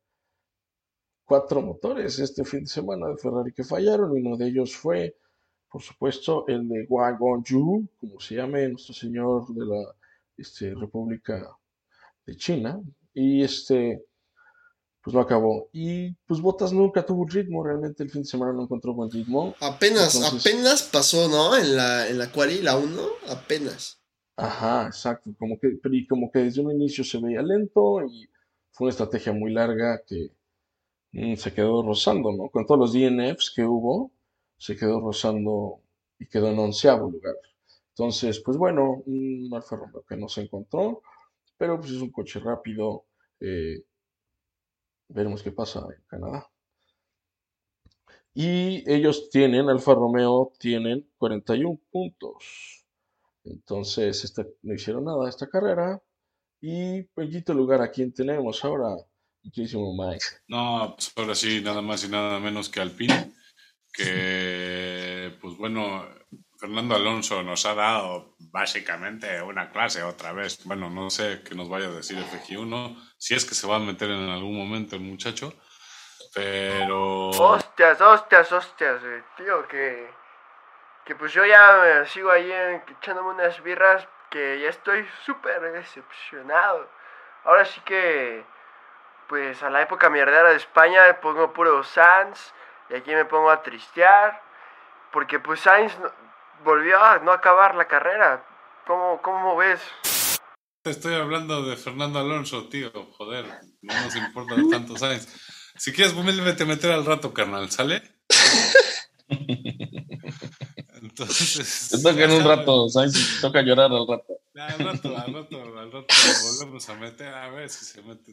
cuatro 1.25 1.61
motores 1.61 2.19
este 2.19 2.45
fin 2.45 2.61
de 2.61 2.67
semana 2.67 3.07
de 3.07 3.17
Ferrari 3.17 3.51
que 3.51 3.63
fallaron 3.63 4.15
y 4.17 4.21
uno 4.21 4.37
de 4.37 4.47
ellos 4.47 4.75
fue, 4.75 5.17
por 5.69 5.81
supuesto, 5.81 6.45
el 6.47 6.67
de 6.67 6.87
Yu, 7.45 7.87
como 7.99 8.19
se 8.19 8.35
llame, 8.35 8.69
nuestro 8.69 8.93
señor 8.93 9.47
de 9.53 9.65
la 9.65 9.95
este, 10.37 10.73
República 10.73 11.55
de 12.25 12.35
China. 12.35 12.81
Y 13.13 13.43
este, 13.43 14.03
pues 15.01 15.13
lo 15.13 15.21
acabó. 15.21 15.69
Y 15.71 16.11
pues 16.25 16.41
Botas 16.41 16.73
nunca 16.73 17.05
tuvo 17.05 17.25
ritmo, 17.25 17.63
realmente 17.63 18.03
el 18.03 18.09
fin 18.09 18.23
de 18.23 18.27
semana 18.27 18.53
no 18.53 18.63
encontró 18.63 18.93
buen 18.93 19.09
ritmo. 19.09 19.55
Apenas, 19.61 20.21
apenas 20.21 20.83
pasó, 20.83 21.27
¿no? 21.29 21.55
En 21.57 21.75
la, 21.75 22.09
en 22.09 22.17
la 22.17 22.31
quali, 22.31 22.61
la 22.61 22.77
1, 22.77 23.01
apenas. 23.29 24.01
Ajá, 24.35 24.85
exacto. 24.87 25.31
Como 25.39 25.59
que, 25.59 25.79
y 25.91 26.07
como 26.07 26.31
que 26.31 26.39
desde 26.39 26.61
un 26.61 26.71
inicio 26.71 27.03
se 27.03 27.19
veía 27.19 27.41
lento 27.41 28.03
y 28.03 28.29
fue 28.71 28.85
una 28.85 28.91
estrategia 28.91 29.33
muy 29.33 29.51
larga 29.51 30.01
que 30.05 30.31
mm, 31.13 31.35
se 31.35 31.53
quedó 31.53 31.81
rozando, 31.81 32.31
¿no? 32.31 32.49
Con 32.49 32.65
todos 32.65 32.79
los 32.79 32.93
DNFs 32.93 33.51
que 33.55 33.63
hubo, 33.63 34.11
se 34.57 34.75
quedó 34.75 34.99
rozando 34.99 35.81
y 36.19 36.27
quedó 36.27 36.49
en 36.49 36.59
onceavo 36.59 37.09
lugar. 37.11 37.35
Entonces, 37.89 38.41
pues 38.43 38.57
bueno, 38.57 39.01
un 39.05 39.49
Alfa 39.53 39.75
Romeo 39.75 40.03
que 40.07 40.17
no 40.17 40.27
se 40.29 40.41
encontró, 40.41 41.01
pero 41.57 41.79
pues 41.79 41.91
es 41.91 42.01
un 42.01 42.11
coche 42.11 42.39
rápido. 42.39 43.05
Eh, 43.39 43.83
Veremos 45.09 45.41
qué 45.41 45.51
pasa 45.51 45.79
en 45.79 46.03
Canadá. 46.07 46.49
Y 48.33 48.83
ellos 48.91 49.29
tienen, 49.29 49.69
Alfa 49.69 49.95
Romeo, 49.95 50.51
tienen 50.59 51.09
41 51.17 51.79
puntos. 51.89 52.85
Entonces, 53.43 54.23
esta, 54.23 54.45
no 54.61 54.73
hicieron 54.73 55.05
nada 55.05 55.29
esta 55.29 55.47
carrera. 55.47 56.01
Y 56.61 57.03
poquito 57.03 57.53
lugar 57.53 57.81
a 57.81 57.89
quién 57.89 58.13
tenemos 58.13 58.63
ahora, 58.65 58.95
muchísimo 59.43 59.93
Mike. 59.95 60.25
No, 60.47 60.93
pues 60.95 61.11
ahora 61.15 61.35
sí, 61.35 61.61
nada 61.61 61.81
más 61.81 62.03
y 62.03 62.09
nada 62.09 62.39
menos 62.39 62.69
que 62.69 62.81
Alpine. 62.81 63.31
Que, 63.97 65.35
pues 65.41 65.57
bueno, 65.57 66.07
Fernando 66.59 66.95
Alonso 66.95 67.43
nos 67.43 67.65
ha 67.65 67.73
dado 67.73 68.35
básicamente 68.51 69.41
una 69.41 69.71
clase 69.71 70.03
otra 70.03 70.33
vez. 70.33 70.63
Bueno, 70.65 70.89
no 70.89 71.09
sé 71.09 71.41
qué 71.43 71.55
nos 71.55 71.69
vaya 71.69 71.87
a 71.87 71.91
decir 71.91 72.17
FG1, 72.17 72.95
si 73.17 73.35
es 73.35 73.45
que 73.45 73.55
se 73.55 73.67
va 73.67 73.77
a 73.77 73.79
meter 73.79 74.09
en 74.09 74.29
algún 74.29 74.57
momento 74.57 74.95
el 74.95 75.01
muchacho, 75.01 75.53
pero... 76.33 77.29
Hostias, 77.29 77.99
hostias, 78.01 78.51
hostias, 78.51 79.03
eh, 79.03 79.23
tío, 79.37 79.67
que, 79.67 80.09
que 81.05 81.15
pues 81.15 81.33
yo 81.33 81.45
ya 81.45 82.05
sigo 82.05 82.31
ahí 82.31 82.51
echándome 82.99 83.29
unas 83.29 83.61
birras 83.61 84.07
que 84.29 84.59
ya 84.61 84.69
estoy 84.69 85.07
súper 85.25 85.61
decepcionado. 85.73 86.89
Ahora 87.43 87.65
sí 87.65 87.79
que, 87.81 88.43
pues 89.27 89.61
a 89.63 89.69
la 89.69 89.81
época 89.81 90.09
mierdera 90.09 90.49
de 90.49 90.57
España 90.57 91.19
pongo 91.21 91.53
puro 91.53 91.83
Sans 91.83 92.53
y 92.89 92.95
aquí 92.95 93.11
me 93.11 93.25
pongo 93.25 93.49
a 93.49 93.63
tristear, 93.63 94.41
porque 95.11 95.39
pues 95.39 95.61
Sainz 95.61 95.93
volvió 96.63 97.01
a 97.03 97.19
no 97.19 97.31
acabar 97.31 97.75
la 97.75 97.87
carrera. 97.87 98.43
¿Cómo, 98.85 99.21
cómo 99.21 99.55
ves? 99.57 99.81
te 100.87 100.91
estoy 100.91 101.15
hablando 101.15 101.63
de 101.63 101.75
Fernando 101.75 102.17
Alonso, 102.19 102.69
tío. 102.69 102.89
Joder, 103.17 103.45
no 103.81 103.93
nos 103.93 104.15
importa 104.15 104.55
tantos 104.71 105.03
años. 105.03 105.27
Si 105.75 105.91
quieres, 105.91 106.13
humildemente 106.13 106.63
meter 106.63 106.93
al 106.93 107.05
rato, 107.05 107.33
carnal, 107.33 107.69
¿sale? 107.69 108.01
Entonces. 111.01 111.89
Te 111.91 112.01
toca 112.01 112.23
en 112.23 112.31
un 112.31 112.45
rato, 112.45 112.87
¿sabes? 112.87 113.39
Toca 113.41 113.61
llorar 113.63 113.91
al 113.91 114.07
rato. 114.07 114.39
al 114.55 114.79
rato, 114.79 115.17
al 115.17 115.33
rato, 115.33 115.61
al 115.61 115.91
rato 115.91 116.07
volvemos 116.43 116.87
a 116.87 116.93
meter, 116.93 117.33
a 117.33 117.49
ver 117.49 117.69
si 117.69 117.83
se 117.83 118.01
mete. 118.01 118.31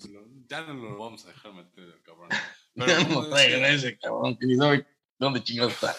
Ya 0.49 0.61
no 0.63 0.75
lo 0.75 0.97
vamos 0.97 1.25
a 1.25 1.31
dejar 1.31 1.55
meter 1.55 1.83
el 1.83 2.03
cabrón. 2.05 2.29
Pero 2.75 3.09
no 3.09 3.28
traigan 3.28 3.64
ese 3.64 3.99
cabrón, 3.99 4.37
que 4.37 4.47
ni 4.47 4.57
doy 4.57 4.85
dónde 5.19 5.43
chingados 5.43 5.75
está. 5.75 5.97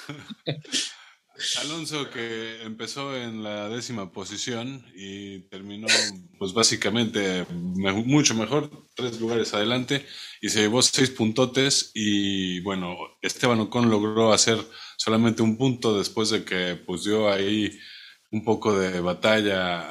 Alonso 1.62 2.10
que 2.12 2.62
empezó 2.64 3.16
en 3.16 3.44
la 3.44 3.68
décima 3.68 4.12
posición 4.12 4.86
y 4.96 5.40
terminó 5.50 5.88
pues 6.40 6.54
básicamente 6.54 7.46
mucho 7.50 8.36
mejor, 8.36 8.72
tres 8.96 9.20
lugares 9.20 9.54
adelante 9.54 10.06
y 10.42 10.50
se 10.50 10.62
llevó 10.62 10.82
seis 10.82 11.10
puntotes 11.10 11.92
y 11.94 12.62
bueno, 12.62 12.96
Esteban 13.22 13.60
Ocon 13.60 13.90
logró 13.90 14.32
hacer 14.32 14.58
solamente 14.98 15.44
un 15.44 15.58
punto 15.58 15.98
después 15.98 16.30
de 16.30 16.46
que 16.46 16.76
pues 16.76 17.04
dio 17.04 17.30
ahí 17.30 17.78
un 18.32 18.44
poco 18.46 18.78
de 18.78 19.02
batalla 19.02 19.82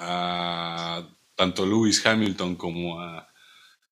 a 0.98 1.08
tanto 1.34 1.66
Lewis 1.66 2.04
Hamilton 2.06 2.56
como 2.56 3.00
a 3.00 3.28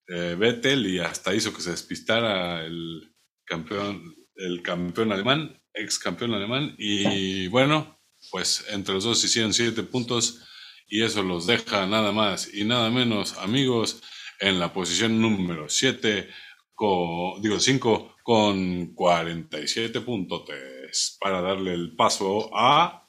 eh, 0.08 0.36
Vettel 0.38 0.86
y 0.86 0.98
hasta 0.98 1.34
hizo 1.34 1.54
que 1.54 1.62
se 1.62 1.70
despistara 1.70 2.64
el 2.64 3.14
campeón, 3.44 4.14
el 4.36 4.62
campeón 4.62 5.12
alemán 5.12 5.62
ex 5.74 5.98
campeón 5.98 6.34
alemán. 6.34 6.74
Y 6.78 7.48
bueno, 7.48 7.98
pues 8.30 8.64
entre 8.70 8.94
los 8.94 9.04
dos 9.04 9.24
hicieron 9.24 9.52
siete 9.52 9.82
puntos 9.82 10.42
y 10.88 11.02
eso 11.02 11.22
los 11.22 11.46
deja 11.46 11.86
nada 11.86 12.12
más 12.12 12.52
y 12.52 12.64
nada 12.64 12.90
menos, 12.90 13.38
amigos, 13.38 14.02
en 14.40 14.58
la 14.58 14.72
posición 14.72 15.20
número 15.20 15.68
7, 15.68 16.28
digo 17.40 17.60
5, 17.60 18.16
con 18.22 18.94
47 18.94 20.00
puntos 20.00 20.42
para 21.20 21.40
darle 21.40 21.74
el 21.74 21.96
paso 21.96 22.50
a 22.54 23.08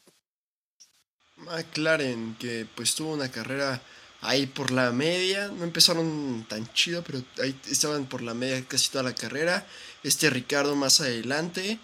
McLaren, 1.38 2.36
que 2.40 2.66
pues 2.74 2.96
tuvo 2.96 3.14
una 3.14 3.30
carrera 3.30 3.82
ahí 4.24 4.48
por 4.48 4.72
la 4.72 4.92
media, 4.92 5.50
no 5.50 5.64
empezaron 5.64 6.46
tan 6.48 6.72
chido, 6.74 7.04
pero 7.04 7.22
ahí 7.42 7.56
estaban 7.70 8.06
por 8.06 8.22
la 8.22 8.34
media 8.34 8.64
casi 8.66 8.90
toda 8.90 9.04
la 9.04 9.14
carrera. 9.14 9.66
Este 10.04 10.30
Ricardo 10.30 10.76
más 10.76 11.02
adelante, 11.02 11.80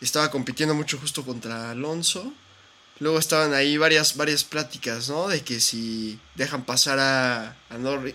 estaba 0.00 0.30
compitiendo 0.30 0.74
mucho 0.74 0.98
justo 0.98 1.24
contra 1.24 1.70
Alonso. 1.70 2.32
Luego 3.00 3.18
estaban 3.18 3.54
ahí 3.54 3.76
varias, 3.76 4.16
varias 4.16 4.44
pláticas, 4.44 5.08
¿no? 5.08 5.28
De 5.28 5.42
que 5.42 5.60
si 5.60 6.18
dejan 6.36 6.64
pasar 6.64 6.98
a, 7.00 7.56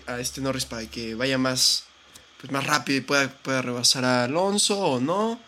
a, 0.06 0.20
este 0.20 0.40
Norris 0.40 0.64
para 0.64 0.86
que 0.86 1.14
vaya 1.14 1.36
más, 1.36 1.84
pues 2.40 2.50
más 2.52 2.64
rápido 2.64 2.98
y 2.98 3.02
pueda, 3.02 3.28
pueda 3.28 3.60
rebasar 3.60 4.04
a 4.04 4.24
Alonso 4.24 4.78
o 4.78 5.00
no. 5.00 5.38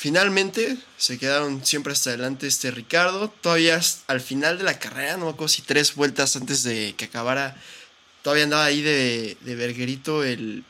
Finalmente 0.00 0.78
se 0.96 1.18
quedaron 1.18 1.62
siempre 1.66 1.92
hasta 1.92 2.08
adelante 2.08 2.46
este 2.46 2.70
Ricardo. 2.70 3.28
Todavía 3.28 3.78
al 4.06 4.22
final 4.22 4.56
de 4.56 4.64
la 4.64 4.78
carrera, 4.78 5.18
no 5.18 5.26
me 5.26 5.32
acuerdo 5.32 5.48
si 5.48 5.60
tres 5.60 5.94
vueltas 5.94 6.36
antes 6.36 6.62
de 6.62 6.94
que 6.96 7.04
acabara, 7.04 7.54
todavía 8.22 8.44
andaba 8.44 8.64
ahí 8.64 8.80
de, 8.80 9.36
de 9.42 9.54
verguerito 9.56 10.24
el, 10.24 10.64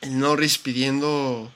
el 0.00 0.18
Norris 0.18 0.58
pidiendo 0.58 1.52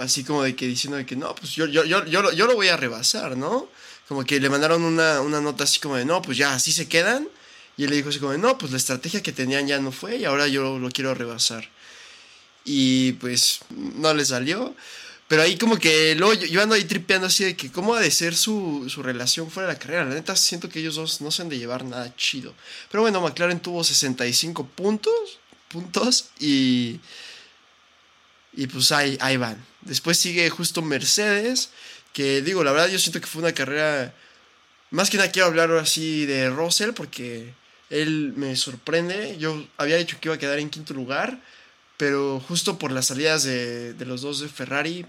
así 0.00 0.24
como 0.24 0.42
de 0.42 0.56
que 0.56 0.66
diciendo 0.66 0.96
de 0.96 1.06
que 1.06 1.14
no, 1.14 1.36
pues 1.36 1.52
yo, 1.52 1.66
yo, 1.66 1.84
yo, 1.84 2.04
yo, 2.06 2.32
yo 2.32 2.46
lo 2.48 2.56
voy 2.56 2.66
a 2.66 2.76
rebasar, 2.76 3.36
¿no? 3.36 3.68
Como 4.08 4.24
que 4.24 4.40
le 4.40 4.50
mandaron 4.50 4.82
una, 4.82 5.20
una 5.20 5.40
nota 5.40 5.62
así 5.62 5.78
como 5.78 5.94
de, 5.94 6.04
no, 6.04 6.20
pues 6.20 6.36
ya, 6.36 6.52
así 6.52 6.72
se 6.72 6.88
quedan. 6.88 7.28
Y 7.76 7.84
él 7.84 7.90
le 7.90 7.94
dijo 7.94 8.08
así 8.08 8.18
como 8.18 8.32
de, 8.32 8.38
no, 8.38 8.58
pues 8.58 8.72
la 8.72 8.78
estrategia 8.78 9.22
que 9.22 9.30
tenían 9.30 9.68
ya 9.68 9.78
no 9.78 9.92
fue 9.92 10.16
y 10.16 10.24
ahora 10.24 10.48
yo 10.48 10.80
lo 10.80 10.90
quiero 10.90 11.14
rebasar. 11.14 11.68
Y 12.64 13.12
pues 13.12 13.60
no 13.70 14.12
le 14.14 14.24
salió. 14.24 14.74
Pero 15.32 15.44
ahí 15.44 15.56
como 15.56 15.78
que 15.78 16.14
luego 16.14 16.34
yo, 16.34 16.60
ando 16.60 16.74
ahí 16.74 16.84
tripeando 16.84 17.26
así 17.26 17.42
de 17.42 17.56
que 17.56 17.72
cómo 17.72 17.94
ha 17.94 18.00
de 18.00 18.10
ser 18.10 18.36
su, 18.36 18.84
su, 18.90 19.02
relación 19.02 19.50
fuera 19.50 19.66
de 19.66 19.72
la 19.72 19.78
carrera. 19.78 20.04
La 20.04 20.14
neta 20.14 20.36
siento 20.36 20.68
que 20.68 20.80
ellos 20.80 20.96
dos 20.96 21.22
no 21.22 21.30
se 21.30 21.40
han 21.40 21.48
de 21.48 21.56
llevar 21.56 21.86
nada 21.86 22.14
chido. 22.16 22.52
Pero 22.90 23.00
bueno, 23.00 23.22
McLaren 23.22 23.58
tuvo 23.58 23.82
65 23.82 24.66
puntos, 24.66 25.38
puntos 25.68 26.26
y 26.38 27.00
y 28.52 28.66
pues 28.66 28.92
ahí, 28.92 29.16
ahí 29.22 29.38
van. 29.38 29.56
Después 29.80 30.18
sigue 30.18 30.50
justo 30.50 30.82
Mercedes, 30.82 31.70
que 32.12 32.42
digo, 32.42 32.62
la 32.62 32.72
verdad 32.72 32.90
yo 32.90 32.98
siento 32.98 33.18
que 33.22 33.26
fue 33.26 33.40
una 33.40 33.52
carrera... 33.52 34.14
Más 34.90 35.08
que 35.08 35.16
nada 35.16 35.32
quiero 35.32 35.46
hablar 35.46 35.70
ahora 35.70 35.86
sí 35.86 36.26
de 36.26 36.50
Russell 36.50 36.92
porque 36.92 37.54
él 37.88 38.34
me 38.36 38.54
sorprende. 38.56 39.38
Yo 39.38 39.66
había 39.78 39.96
dicho 39.96 40.18
que 40.20 40.28
iba 40.28 40.34
a 40.34 40.38
quedar 40.38 40.58
en 40.58 40.68
quinto 40.68 40.92
lugar, 40.92 41.40
pero 41.96 42.38
justo 42.40 42.78
por 42.78 42.92
las 42.92 43.06
salidas 43.06 43.44
de, 43.44 43.94
los 44.00 44.20
dos 44.20 44.40
de 44.40 44.50
Ferrari 44.50 45.06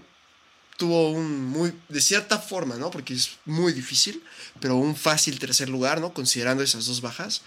tuvo 0.76 1.10
un 1.10 1.44
muy, 1.44 1.72
de 1.88 2.00
cierta 2.00 2.38
forma, 2.38 2.76
¿no? 2.76 2.90
Porque 2.90 3.14
es 3.14 3.38
muy 3.44 3.72
difícil, 3.72 4.22
pero 4.60 4.76
un 4.76 4.96
fácil 4.96 5.38
tercer 5.38 5.68
lugar, 5.68 6.00
¿no? 6.00 6.12
Considerando 6.12 6.62
esas 6.62 6.86
dos 6.86 7.00
bajas. 7.00 7.42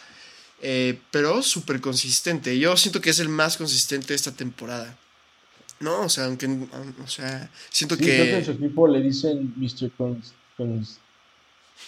Eh, 0.61 0.99
pero 1.11 1.43
súper 1.43 1.81
consistente. 1.81 2.57
Yo 2.57 2.75
siento 2.77 3.01
que 3.01 3.11
es 3.11 3.19
el 3.19 3.29
más 3.29 3.57
consistente 3.57 4.07
de 4.07 4.15
esta 4.15 4.31
temporada. 4.31 4.97
No, 5.79 6.01
o 6.01 6.09
sea, 6.09 6.25
aunque, 6.25 6.47
o 6.47 7.07
sea, 7.07 7.51
siento 7.69 7.95
sí, 7.95 8.01
que... 8.01 8.07
Creo 8.07 8.25
que 8.25 8.37
en 8.37 8.45
su 8.45 8.51
equipo 8.51 8.87
le 8.87 9.01
dicen 9.01 9.53
Mr. 9.57 9.91
Cons, 9.95 10.99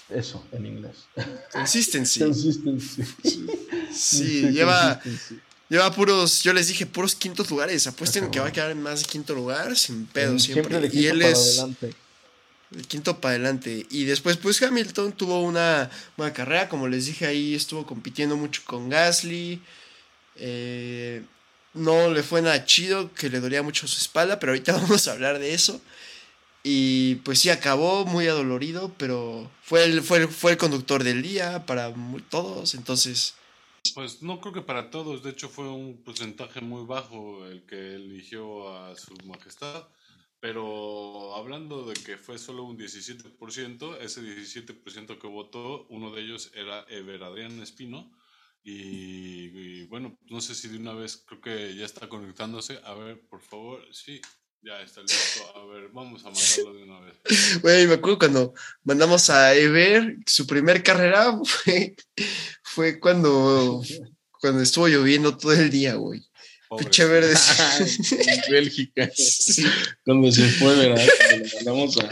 eso, 0.10 0.46
en 0.52 0.66
inglés. 0.66 1.08
Consistency. 1.52 2.20
Consistency. 2.24 3.04
Sí, 3.92 4.42
lleva, 4.52 5.02
lleva 5.70 5.92
puros, 5.94 6.44
yo 6.44 6.52
les 6.52 6.68
dije, 6.68 6.86
puros 6.86 7.16
quintos 7.16 7.50
lugares. 7.50 7.88
Apuesten 7.88 8.30
que 8.32 8.40
va 8.40 8.48
a 8.48 8.52
quedar 8.52 8.72
en 8.72 8.82
más 8.82 9.02
de 9.02 9.06
quinto 9.08 9.34
lugar, 9.34 9.78
sin 9.78 10.06
pedo 10.08 10.38
siempre. 10.40 10.80
siempre. 10.80 11.00
y 11.00 11.06
él 11.06 11.20
para 11.20 11.32
es 11.32 11.60
adelante. 11.60 11.96
De 12.72 12.84
quinto 12.84 13.22
para 13.22 13.36
adelante. 13.36 13.86
Y 13.90 14.04
después, 14.04 14.38
pues 14.38 14.62
Hamilton 14.62 15.14
tuvo 15.14 15.42
una 15.42 15.90
buena 16.18 16.34
carrera. 16.34 16.70
Como 16.70 16.88
les 16.88 17.06
dije, 17.06 17.26
ahí 17.26 17.56
estuvo 17.56 17.86
compitiendo 17.86 18.36
mucho 18.36 18.62
con 18.66 18.90
Gasly. 18.90 19.62
Eh, 20.36 21.24
no 21.74 22.12
le 22.12 22.24
fue 22.24 22.42
nada 22.42 22.66
chido, 22.66 23.14
que 23.14 23.30
le 23.30 23.40
dolía 23.40 23.64
mucho 23.64 23.88
su 23.88 24.00
espalda, 24.00 24.40
pero 24.40 24.52
ahorita 24.52 24.74
vamos 24.82 25.08
a 25.08 25.14
hablar 25.14 25.40
de 25.40 25.54
eso. 25.54 25.82
Y 26.64 27.16
pues 27.16 27.40
sí, 27.40 27.50
acabó 27.50 28.06
muy 28.06 28.28
adolorido, 28.28 28.94
pero 28.98 29.50
fue 29.64 29.86
el, 29.86 30.02
fue, 30.02 30.28
fue 30.28 30.52
el 30.52 30.58
conductor 30.58 31.04
del 31.04 31.22
día 31.22 31.66
para 31.66 31.94
todos, 32.30 32.74
entonces... 32.74 33.36
Pues 33.96 34.22
no 34.22 34.40
creo 34.40 34.54
que 34.54 34.62
para 34.62 34.90
todos, 34.90 35.24
de 35.24 35.32
hecho 35.32 35.50
fue 35.50 35.68
un 35.70 36.04
porcentaje 36.04 36.62
muy 36.62 36.86
bajo 36.86 37.46
el 37.48 37.66
que 37.66 37.96
eligió 37.96 38.70
a 38.74 38.96
su 38.96 39.16
majestad, 39.26 39.88
pero 40.40 41.36
hablando 41.36 41.86
de 41.86 41.96
que 41.96 42.18
fue 42.18 42.38
solo 42.38 42.64
un 42.64 42.78
17%, 42.78 43.98
ese 44.00 44.22
17% 44.22 45.20
que 45.20 45.28
votó, 45.28 45.86
uno 45.90 46.12
de 46.12 46.22
ellos 46.22 46.52
era 46.56 46.86
Ever 46.88 47.24
Adrián 47.24 47.62
Espino, 47.62 48.12
y, 48.64 49.86
bueno, 49.86 50.18
no 50.30 50.42
sé 50.42 50.54
si 50.54 50.68
de 50.68 50.78
una 50.78 50.94
vez 50.94 51.18
creo 51.26 51.42
que 51.42 51.76
ya 51.76 51.86
está 51.86 52.10
conectándose. 52.10 52.80
A 52.84 52.94
ver, 52.94 53.20
por 53.28 53.42
favor, 53.42 53.82
sí, 53.92 54.22
ya 54.62 54.82
está 54.82 55.02
listo. 55.02 55.42
A 55.56 55.66
ver, 55.66 55.90
vamos 55.94 56.22
a 56.26 56.30
mandarlo 56.32 56.74
de 56.74 56.84
una 56.84 57.00
vez. 57.02 57.62
Güey, 57.62 57.88
me 57.88 57.96
acuerdo 57.96 58.20
cuando 58.20 58.54
mandamos 58.84 59.30
a 59.30 59.56
Ever, 59.56 60.18
su 60.26 60.46
primer 60.46 60.84
carrera 60.84 61.38
fue, 61.46 61.96
fue 62.64 63.00
cuando, 63.00 63.82
cuando 64.40 64.62
estuvo 64.62 64.88
lloviendo 64.88 65.38
todo 65.38 65.54
el 65.54 65.70
día, 65.70 65.96
güey. 65.96 66.22
Pinche 66.78 67.04
verde. 67.06 67.34
Bélgica. 68.52 69.10
Cuando 70.06 70.32
se 70.32 70.48
fue, 70.50 70.76
¿verdad? 70.76 71.04
mandamos 71.56 71.98
a, 71.98 72.08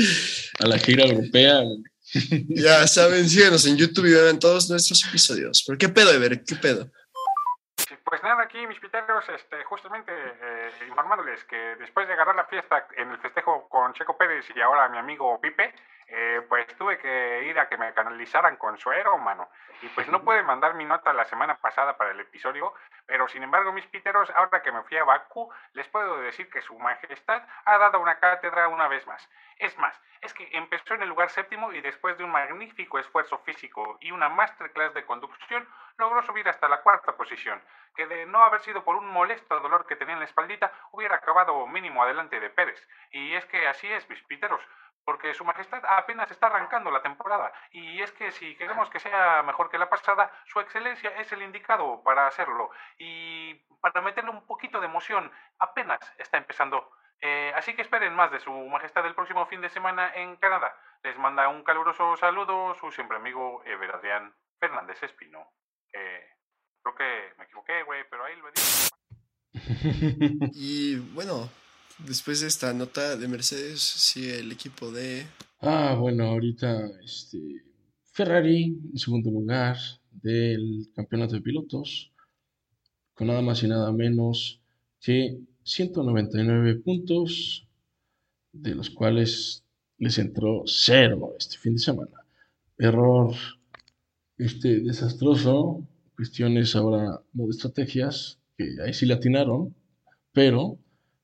a 0.60 0.68
la 0.68 0.80
gira 0.80 1.06
europea. 1.06 1.62
ya 2.50 2.88
saben, 2.88 3.30
síganos 3.30 3.68
en 3.68 3.77
YouTube 3.77 4.08
y 4.08 4.13
vean 4.13 4.39
todos 4.39 4.68
nuestros 4.68 5.04
episodios. 5.06 5.63
¿Pero 5.68 5.77
qué 5.77 5.89
pedo, 5.89 6.12
Ever? 6.12 6.44
¿Qué 6.44 6.56
pedo? 6.56 6.92
Aquí 8.57 8.65
mis 8.65 8.79
piteros, 8.79 9.29
este, 9.29 9.63
justamente 9.65 10.11
eh, 10.11 10.71
informándoles 10.87 11.43
que 11.45 11.75
después 11.75 12.07
de 12.07 12.13
agarrar 12.13 12.35
la 12.35 12.45
fiesta 12.45 12.87
en 12.95 13.11
el 13.11 13.19
festejo 13.19 13.69
con 13.69 13.93
Checo 13.93 14.17
Pérez 14.17 14.49
y 14.55 14.59
ahora 14.61 14.89
mi 14.89 14.97
amigo 14.97 15.39
Pipe, 15.39 15.75
eh, 16.07 16.41
pues 16.49 16.65
tuve 16.75 16.97
que 16.97 17.43
ir 17.43 17.59
a 17.59 17.69
que 17.69 17.77
me 17.77 17.93
canalizaran 17.93 18.55
con 18.57 18.75
suero, 18.79 19.15
mano. 19.19 19.47
Y 19.83 19.89
pues 19.89 20.07
no 20.07 20.23
pude 20.23 20.41
mandar 20.41 20.73
mi 20.73 20.85
nota 20.85 21.13
la 21.13 21.25
semana 21.25 21.59
pasada 21.59 21.97
para 21.97 22.09
el 22.09 22.19
episodio, 22.19 22.73
pero 23.05 23.27
sin 23.27 23.43
embargo, 23.43 23.71
mis 23.73 23.85
piteros, 23.85 24.27
ahora 24.31 24.63
que 24.63 24.71
me 24.71 24.81
fui 24.85 24.97
a 24.97 25.03
Bakú, 25.03 25.53
les 25.73 25.87
puedo 25.89 26.17
decir 26.21 26.49
que 26.49 26.63
su 26.63 26.79
majestad 26.79 27.43
ha 27.65 27.77
dado 27.77 27.99
una 27.99 28.17
cátedra 28.17 28.69
una 28.69 28.87
vez 28.87 29.05
más. 29.05 29.29
Es 29.57 29.77
más, 29.77 30.01
es 30.21 30.33
que 30.33 30.49
empezó 30.53 30.95
en 30.95 31.03
el 31.03 31.09
lugar 31.09 31.29
séptimo 31.29 31.71
y 31.73 31.81
después 31.81 32.17
de 32.17 32.23
un 32.23 32.31
magnífico 32.31 32.97
esfuerzo 32.97 33.37
físico 33.39 33.97
y 34.01 34.11
una 34.11 34.29
masterclass 34.29 34.95
de 34.95 35.05
conducción, 35.05 35.67
logró 35.98 36.22
subir 36.24 36.48
hasta 36.48 36.68
la 36.70 36.82
cuarta 36.82 37.16
posición, 37.16 37.62
que 37.96 38.06
de 38.06 38.25
no 38.25 38.44
haber 38.44 38.62
sido 38.62 38.84
por 38.84 38.96
un 38.96 39.08
molesto 39.08 39.60
dolor 39.60 39.86
que 39.88 39.96
tenía 39.96 40.13
en 40.13 40.20
la 40.20 40.25
espaldita, 40.25 40.72
hubiera 40.92 41.16
acabado 41.16 41.66
mínimo 41.68 42.04
adelante 42.04 42.39
de 42.39 42.50
Pérez. 42.50 42.88
Y 43.12 43.34
es 43.34 43.46
que 43.46 43.68
así 43.68 43.92
es, 43.92 44.08
mis 44.10 44.22
piteros. 44.24 44.62
porque 45.06 45.34
Su 45.34 45.46
Majestad 45.46 45.82
apenas 45.88 46.30
está 46.32 46.48
arrancando 46.48 46.92
la 46.92 47.01
temporada. 47.01 47.54
Y 47.72 48.01
es 48.01 48.12
que 48.12 48.30
si 48.32 48.58
queremos 48.58 48.89
que 48.89 49.00
sea 49.00 49.42
mejor 49.44 49.70
que 49.70 49.77
la 49.77 49.89
pasada, 49.89 50.32
Su 50.46 50.60
Excelencia 50.60 51.10
es 51.18 51.32
el 51.32 51.42
indicado 51.44 52.04
para 52.04 52.27
hacerlo. 52.27 52.70
Y 52.98 53.56
para 53.80 54.01
meterle 54.01 54.32
un 54.32 54.46
poquito 54.46 54.82
de 54.82 54.88
emoción, 54.88 55.32
apenas 55.60 56.00
está 56.18 56.38
empezando. 56.38 56.92
Eh, 57.22 57.54
así 57.56 57.74
que 57.74 57.84
esperen 57.84 58.13
más 58.16 58.32
de 58.32 58.39
Su 58.42 58.51
Majestad 58.51 59.06
el 59.06 59.16
próximo 59.16 59.46
fin 59.46 59.62
de 59.62 59.70
semana 59.70 60.13
en 60.13 60.36
Canadá. 60.36 60.75
Les 61.04 61.18
manda 61.18 61.48
un 61.48 61.63
caluroso 61.63 62.18
saludo 62.18 62.75
su 62.75 62.92
siempre 62.92 63.18
amigo 63.18 63.63
Ever 63.66 63.96
Adrián 63.96 64.36
Fernández 64.60 65.01
Espino. 65.04 65.48
Eh, 65.98 66.22
creo 66.84 66.96
que 66.96 67.38
me 67.38 67.46
equivoqué, 67.46 67.84
güey, 67.86 68.01
pero 68.10 68.24
ahí 68.25 68.34
lo 68.36 68.48
he 68.48 68.51
dicho. 68.51 68.89
y 70.54 70.96
bueno, 71.13 71.50
después 72.00 72.42
de 72.42 72.48
esta 72.48 72.74
nota 72.74 73.16
de 73.16 73.27
Mercedes, 73.27 73.82
sigue 73.82 74.39
el 74.39 74.51
equipo 74.51 74.92
de. 74.92 75.25
Ah, 75.62 75.96
bueno, 76.00 76.25
ahorita 76.25 76.88
este, 77.04 77.39
Ferrari 78.12 78.77
en 78.92 78.98
segundo 78.98 79.32
lugar 79.32 79.77
del 80.12 80.89
campeonato 80.96 81.34
de 81.34 81.42
pilotos, 81.42 82.12
con 83.13 83.27
nada 83.27 83.42
más 83.42 83.63
y 83.63 83.68
nada 83.68 83.92
menos 83.92 84.62
que 85.00 85.39
199 85.63 86.75
puntos, 86.75 87.68
de 88.51 88.75
los 88.75 88.89
cuales 88.89 89.63
les 89.98 90.18
entró 90.20 90.63
cero 90.66 91.34
este 91.39 91.58
fin 91.58 91.74
de 91.74 91.80
semana. 91.80 92.24
Error 92.77 93.34
este, 94.38 94.79
desastroso, 94.82 95.88
cuestiones 96.15 96.75
ahora 96.75 97.22
no 97.34 97.46
de 97.46 97.51
estrategias, 97.51 98.39
que 98.58 98.75
ahí 98.86 98.94
sí 98.94 99.06
le 99.06 99.13
atinaron, 99.13 99.75
pero 100.32 100.77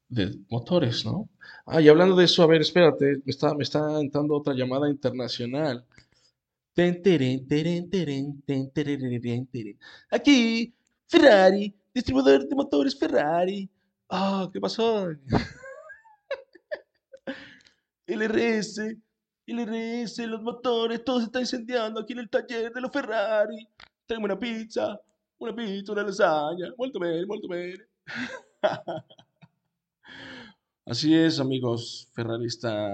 de 0.10 0.38
motores, 0.50 1.05
¿no? 1.05 1.29
Ah, 1.65 1.82
y 1.82 1.88
hablando 1.88 2.15
de 2.15 2.25
eso, 2.25 2.43
a 2.43 2.48
ver, 2.48 2.62
espérate, 2.62 3.17
me 3.25 3.32
está, 3.32 3.53
me 3.55 3.63
está 3.63 4.00
entrando 4.00 4.36
otra 4.36 4.53
llamada 4.53 4.89
internacional. 4.89 5.86
Aquí, 10.10 10.74
Ferrari, 11.08 11.75
distribuidor 11.93 12.48
de 12.48 12.55
motores 12.55 12.98
Ferrari. 12.98 13.70
Ah, 14.10 14.50
¿qué 14.51 14.60
pasó? 14.60 15.08
LRS, 18.08 18.98
LRS, 19.45 20.19
los 20.19 20.41
motores, 20.41 21.03
todo 21.03 21.19
se 21.19 21.25
está 21.25 21.39
incendiando 21.39 22.00
aquí 22.00 22.13
en 22.13 22.19
el 22.19 22.29
taller 22.29 22.71
de 22.71 22.81
los 22.81 22.91
Ferrari. 22.91 23.67
Tengo 24.05 24.25
una 24.25 24.39
pizza, 24.39 25.00
una 25.39 25.55
pizza, 25.55 25.91
una 25.91 26.03
lasaña. 26.03 26.73
Molto 26.77 27.00
bene, 27.00 27.25
molto 27.25 27.47
bene. 27.47 27.85
Así 30.85 31.15
es, 31.15 31.39
amigos. 31.39 32.07
Ferrari 32.13 32.45
está 32.45 32.89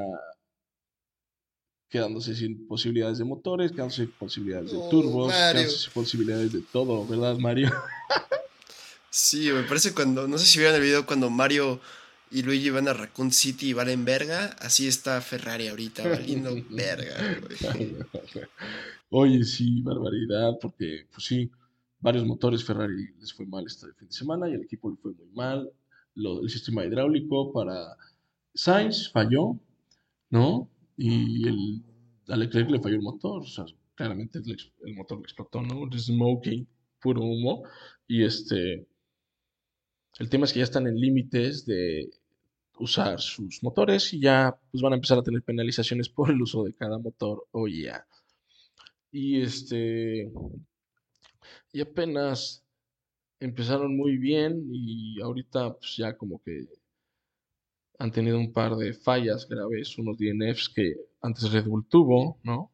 quedándose 1.90 2.36
sin 2.36 2.68
posibilidades 2.68 3.18
de 3.18 3.26
motores, 3.26 3.72
quedándose 3.72 4.06
sin 4.06 4.12
posibilidades 4.12 4.72
de 4.72 4.78
oh, 4.78 4.90
turbos, 4.90 5.34
quedándose 5.34 5.78
sin 5.78 5.94
posibilidades 5.94 6.54
de 6.54 6.62
todo, 6.62 7.06
¿verdad, 7.08 7.38
Mario? 7.38 7.72
sí, 9.10 9.52
me 9.52 9.64
parece 9.64 9.94
cuando, 9.94 10.28
no 10.28 10.38
sé 10.38 10.46
si 10.46 10.60
vieron 10.60 10.76
el 10.76 10.82
video 10.82 11.06
cuando 11.06 11.32
Mario 11.32 11.80
y 12.32 12.44
Luigi 12.44 12.70
van 12.70 12.88
a 12.88 12.94
Raccoon 12.94 13.32
City 13.32 13.70
y 13.70 13.74
valen 13.74 14.06
verga, 14.06 14.56
así 14.60 14.88
está 14.88 15.20
Ferrari 15.22 15.68
ahorita, 15.68 16.08
valiendo 16.08 16.52
verga, 16.70 17.16
Oye, 19.12 19.44
sí, 19.44 19.82
barbaridad, 19.82 20.60
porque, 20.62 21.08
pues 21.12 21.26
sí, 21.26 21.50
varios 22.00 22.26
motores 22.26 22.64
Ferrari 22.64 23.14
les 23.20 23.34
fue 23.34 23.46
mal 23.46 23.66
este 23.66 23.88
fin 23.94 24.08
de 24.08 24.14
semana 24.14 24.48
y 24.48 24.54
el 24.54 24.62
equipo 24.62 24.90
le 24.92 24.98
fue 24.98 25.14
muy 25.14 25.30
mal 25.34 25.72
el 26.16 26.50
sistema 26.50 26.86
hidráulico 26.86 27.52
para 27.54 27.96
Sainz 28.54 29.10
falló, 29.12 29.60
¿no? 30.30 30.70
Y 30.98 31.48
el, 31.48 31.84
a 32.28 32.36
Leclerc 32.36 32.70
le 32.70 32.80
falló 32.80 32.96
el 32.96 33.02
motor, 33.02 33.42
o 33.42 33.48
sea, 33.48 33.66
claramente 33.96 34.40
el, 34.40 34.96
motor 34.96 35.20
le 35.20 35.24
explotó, 35.24 35.62
¿no? 35.62 35.86
El 35.86 36.00
smoking, 36.00 36.68
puro 37.02 37.22
humo. 37.22 37.64
Y 38.08 38.24
este, 38.24 38.88
el 40.20 40.30
tema 40.30 40.46
es 40.46 40.54
que 40.54 40.60
ya 40.60 40.66
están 40.66 40.88
en 40.88 41.00
límites 41.00 41.66
de 41.66 42.10
usar 42.80 43.20
sus 43.20 43.62
motores 43.64 44.14
y 44.14 44.22
ya 44.22 44.58
pues 44.72 44.82
van 44.82 44.94
a 44.94 44.96
empezar 44.96 45.18
a 45.20 45.24
tener 45.24 45.44
penalizaciones 45.44 46.10
por 46.16 46.32
el 46.32 46.42
uso 46.42 46.64
de 46.64 46.74
cada 46.74 46.98
motor, 46.98 47.48
oh 47.52 47.68
yeah. 47.68 48.06
Y 49.12 49.42
este, 49.42 50.32
y 51.74 51.82
apenas 51.82 52.64
empezaron 53.40 53.96
muy 53.96 54.18
bien 54.18 54.70
y 54.72 55.22
ahorita 55.22 55.74
pues 55.78 55.96
ya 55.98 56.16
como 56.18 56.42
que 56.42 56.68
han 58.00 58.12
tenido 58.12 58.38
un 58.38 58.54
par 58.54 58.76
de 58.76 58.94
fallas 58.94 59.48
graves, 59.48 59.98
unos 59.98 60.18
DNFs 60.18 60.70
que 60.70 60.96
antes 61.22 61.52
Red 61.52 61.66
Bull 61.66 61.86
tuvo, 61.88 62.40
¿no? 62.44 62.72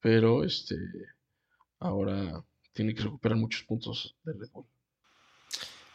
Pero 0.00 0.44
este 0.44 0.76
ahora 1.80 2.44
tiene 2.72 2.94
que 2.94 3.02
recuperar 3.02 3.38
muchos 3.38 3.64
puntos 3.64 4.16
de 4.24 4.32
Red 4.32 4.50
Bull. 4.52 4.66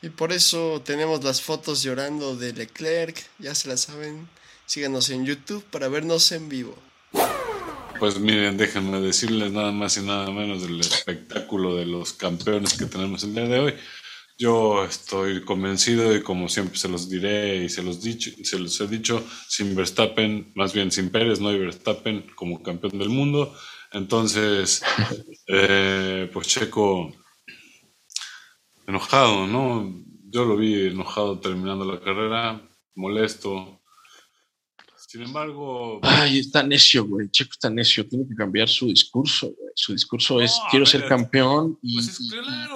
Y 0.04 0.10
por 0.10 0.34
eso 0.34 0.82
tenemos 0.84 1.24
las 1.24 1.42
fotos 1.42 1.82
llorando 1.82 2.36
de 2.36 2.52
Leclerc, 2.52 3.18
ya 3.40 3.56
se 3.56 3.70
las 3.70 3.84
saben. 3.84 4.28
Síganos 4.66 5.10
en 5.10 5.26
YouTube 5.26 5.64
para 5.72 5.88
vernos 5.88 6.30
en 6.34 6.50
vivo. 6.50 6.76
Pues 8.00 8.20
miren, 8.20 8.58
déjenme 8.58 9.00
decirles 9.00 9.54
nada 9.54 9.72
más 9.72 9.96
y 9.96 10.02
nada 10.02 10.30
menos 10.30 10.62
del 10.62 10.82
espectáculo 10.82 11.78
de 11.78 11.86
los 11.86 12.12
campeones 12.12 12.74
que 12.74 12.86
tenemos 12.86 13.24
el 13.24 13.34
día 13.34 13.46
de 13.46 13.60
hoy. 13.60 13.74
Yo 14.38 14.84
estoy 14.84 15.42
convencido 15.46 16.14
y 16.14 16.22
como 16.22 16.50
siempre 16.50 16.78
se 16.78 16.90
los 16.90 17.10
diré 17.10 17.64
y 17.64 17.70
se 17.70 17.82
los, 17.82 18.02
dicho, 18.02 18.30
se 18.44 18.60
los 18.60 18.82
he 18.82 18.88
dicho, 18.88 19.26
sin 19.48 19.74
Verstappen, 19.74 20.52
más 20.54 20.74
bien 20.74 20.92
sin 20.92 21.12
Pérez, 21.12 21.40
no 21.40 21.48
hay 21.48 21.60
Verstappen 21.60 22.26
como 22.36 22.62
campeón 22.62 23.00
del 23.00 23.08
mundo. 23.08 23.56
Entonces, 23.94 24.84
eh, 25.48 26.30
pues 26.34 26.48
Checo 26.48 27.23
enojado, 28.88 29.48
¿no? 29.48 30.04
Yo 30.30 30.46
lo 30.46 30.58
vi 30.58 30.88
enojado 30.88 31.40
terminando 31.40 31.86
la 31.86 32.00
carrera, 32.00 32.62
molesto, 32.96 33.82
sin 35.14 35.22
embargo. 35.22 36.00
Ay, 36.02 36.40
está 36.40 36.64
necio, 36.64 37.06
güey. 37.06 37.30
Checo 37.30 37.52
está 37.52 37.70
necio. 37.70 38.08
Tiene 38.08 38.28
que 38.28 38.34
cambiar 38.34 38.68
su 38.68 38.88
discurso, 38.88 39.46
güey. 39.46 39.72
Su 39.76 39.94
discurso 39.94 40.42
es: 40.42 40.60
quiero 40.72 40.88
ser 40.88 41.06
campeón. 41.08 41.78
Y, 41.84 41.94
pues 41.94 42.08
es 42.08 42.32
claro. 42.32 42.73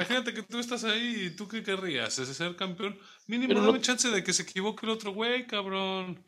Imagínate 0.00 0.32
que 0.32 0.42
tú 0.42 0.58
estás 0.58 0.82
ahí 0.84 1.26
y 1.26 1.30
tú 1.36 1.46
qué 1.46 1.62
querrías, 1.62 2.18
¿Es 2.18 2.28
ser 2.34 2.56
campeón. 2.56 2.98
Mínimo, 3.26 3.52
no... 3.52 3.66
dame 3.66 3.82
chance 3.82 4.08
de 4.08 4.24
que 4.24 4.32
se 4.32 4.44
equivoque 4.44 4.86
el 4.86 4.92
otro 4.92 5.12
güey, 5.12 5.46
cabrón. 5.46 6.24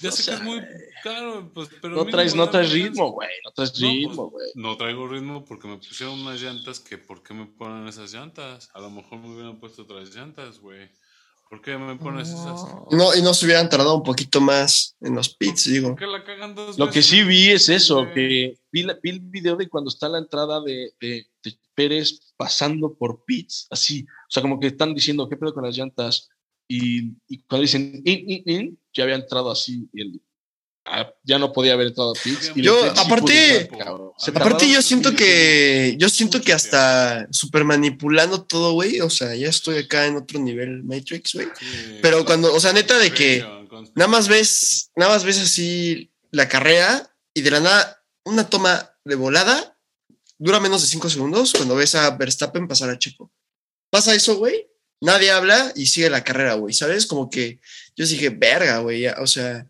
Ya 0.00 0.10
sé 0.10 0.24
que 0.24 0.36
es 0.36 0.42
muy 0.42 0.60
caro, 1.04 1.48
pues, 1.54 1.68
pero. 1.80 1.94
No 1.94 2.06
traes, 2.06 2.34
no 2.34 2.50
traes 2.50 2.72
ritmo, 2.72 3.12
güey. 3.12 3.30
No 3.44 3.52
traes 3.52 3.70
pues, 3.70 3.82
ritmo, 3.82 4.30
güey. 4.30 4.48
No, 4.56 4.76
traigo 4.76 5.06
ritmo 5.06 5.44
porque 5.44 5.68
me 5.68 5.76
pusieron 5.76 6.18
unas 6.18 6.42
llantas 6.42 6.80
que, 6.80 6.98
¿por 6.98 7.22
qué 7.22 7.34
me 7.34 7.46
ponen 7.46 7.86
esas 7.86 8.12
llantas? 8.12 8.68
A 8.74 8.80
lo 8.80 8.90
mejor 8.90 9.20
me 9.20 9.32
hubieran 9.32 9.60
puesto 9.60 9.82
otras 9.82 10.12
llantas, 10.12 10.58
güey. 10.58 10.90
¿Por 11.48 11.62
qué 11.62 11.78
me 11.78 11.94
pones 11.94 12.30
esas? 12.30 12.64
No, 12.90 13.14
y 13.14 13.22
no 13.22 13.32
se 13.32 13.46
hubieran 13.46 13.68
tardado 13.68 13.94
un 13.94 14.02
poquito 14.02 14.40
más 14.40 14.96
en 15.00 15.14
los 15.14 15.28
pits, 15.28 15.70
digo. 15.70 15.94
Lo 16.76 16.90
que 16.90 17.00
sí 17.00 17.22
vi 17.22 17.50
es 17.50 17.68
eso, 17.68 18.08
que 18.12 18.56
vi, 18.72 18.86
el 19.04 19.20
video 19.20 19.54
de 19.54 19.68
cuando 19.68 19.88
está 19.88 20.08
la 20.08 20.18
entrada 20.18 20.60
de, 20.60 20.92
Pérez 21.74 22.20
pasando 22.36 22.94
por 22.94 23.24
pits, 23.24 23.66
así. 23.70 24.04
O 24.04 24.30
sea, 24.30 24.42
como 24.42 24.58
que 24.60 24.68
están 24.68 24.94
diciendo, 24.94 25.28
¿qué 25.28 25.36
pedo 25.36 25.54
con 25.54 25.64
las 25.64 25.76
llantas? 25.76 26.28
Y, 26.68 27.12
cuando 27.46 27.62
dicen, 27.62 28.02
in, 28.04 28.30
in, 28.30 28.42
in, 28.46 28.78
ya 28.92 29.04
había 29.04 29.16
entrado 29.16 29.50
así 29.50 29.88
el, 29.92 30.20
Ah, 30.86 31.10
ya 31.22 31.38
no 31.38 31.50
podía 31.50 31.72
haber 31.72 31.88
entrado 31.88 32.10
a 32.10 32.22
Pix. 32.22 32.52
Yo, 32.54 32.78
aparte, 32.84 33.70
aparte 34.34 34.70
yo 34.70 34.82
siento 34.82 35.14
que, 35.14 35.94
yo 35.98 36.10
siento 36.10 36.42
que 36.42 36.52
hasta 36.52 37.26
super 37.30 37.64
manipulando 37.64 38.42
todo, 38.42 38.74
güey, 38.74 39.00
o 39.00 39.08
sea, 39.08 39.34
ya 39.34 39.48
estoy 39.48 39.78
acá 39.78 40.06
en 40.06 40.16
otro 40.16 40.38
nivel 40.38 40.84
Matrix, 40.84 41.34
güey. 41.34 41.48
Pero 42.02 42.26
cuando, 42.26 42.52
o 42.52 42.60
sea, 42.60 42.74
neta 42.74 42.98
de 42.98 43.12
que 43.12 43.42
nada 43.94 44.08
más 44.08 44.28
ves, 44.28 44.90
nada 44.94 45.14
más 45.14 45.24
ves 45.24 45.40
así 45.40 46.12
la 46.30 46.48
carrera 46.48 47.10
y 47.32 47.40
de 47.40 47.50
la 47.50 47.60
nada 47.60 48.04
una 48.24 48.50
toma 48.50 48.90
de 49.06 49.14
volada 49.14 49.73
dura 50.38 50.60
menos 50.60 50.82
de 50.82 50.88
cinco 50.88 51.08
segundos 51.08 51.52
cuando 51.52 51.76
ves 51.76 51.94
a 51.94 52.10
Verstappen 52.16 52.68
pasar 52.68 52.90
a 52.90 52.98
Checo. 52.98 53.32
Pasa 53.90 54.14
eso, 54.14 54.36
güey, 54.36 54.68
nadie 55.00 55.30
habla 55.30 55.72
y 55.76 55.86
sigue 55.86 56.10
la 56.10 56.24
carrera, 56.24 56.54
güey, 56.54 56.74
¿sabes? 56.74 57.06
Como 57.06 57.30
que 57.30 57.60
yo 57.96 58.06
dije, 58.06 58.30
verga, 58.30 58.78
güey, 58.78 59.06
o 59.06 59.26
sea, 59.26 59.68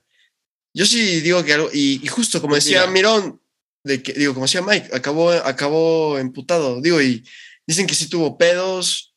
yo 0.72 0.86
sí 0.86 1.20
digo 1.20 1.44
que 1.44 1.52
algo, 1.52 1.68
y, 1.72 2.06
justo 2.06 2.40
como 2.40 2.52
pues 2.52 2.64
decía 2.64 2.86
Mirón, 2.86 3.40
de 3.84 4.02
que, 4.02 4.12
digo, 4.14 4.34
como 4.34 4.46
decía 4.46 4.62
Mike, 4.62 4.90
acabó, 4.92 5.30
acabó 5.30 6.18
emputado, 6.18 6.80
digo, 6.80 7.00
y 7.00 7.24
dicen 7.66 7.86
que 7.86 7.94
sí 7.94 8.08
tuvo 8.08 8.38
pedos, 8.38 9.14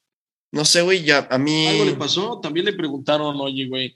no 0.52 0.66
sé, 0.66 0.82
güey, 0.82 1.04
ya 1.04 1.28
a 1.30 1.38
mí... 1.38 1.68
Algo 1.68 1.86
le 1.86 1.96
pasó, 1.96 2.40
también 2.42 2.66
le 2.66 2.74
preguntaron, 2.74 3.36
oye, 3.40 3.68
güey, 3.68 3.96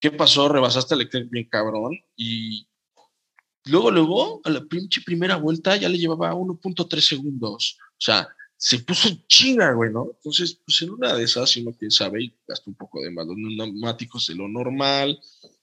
¿qué 0.00 0.10
pasó? 0.10 0.48
Rebasaste 0.48 0.94
el 0.94 1.00
Leclerc 1.00 1.30
bien 1.30 1.48
cabrón, 1.48 1.98
y 2.16 2.66
luego, 3.66 3.90
luego, 3.90 4.40
a 4.44 4.50
la 4.50 4.64
pinche 4.64 5.00
primera 5.02 5.36
vuelta 5.36 5.76
ya 5.76 5.88
le 5.88 5.98
llevaba 5.98 6.34
1.3 6.34 7.00
segundos, 7.00 7.78
o 7.80 8.00
sea, 8.00 8.28
se 8.56 8.78
puso 8.78 9.10
chinga, 9.28 9.72
güey, 9.72 9.92
¿no? 9.92 10.12
Entonces, 10.16 10.60
pues 10.64 10.80
en 10.82 10.90
una 10.90 11.14
de 11.14 11.24
esas, 11.24 11.50
si 11.50 11.60
uno 11.60 11.76
quién 11.78 11.90
sabe, 11.90 12.24
y 12.24 12.38
gastó 12.48 12.70
un 12.70 12.76
poco 12.76 13.02
de 13.02 13.10
más 13.10 13.26
los 13.26 13.36
neumáticos 13.36 14.26
de 14.28 14.34
lo 14.34 14.48
normal, 14.48 15.20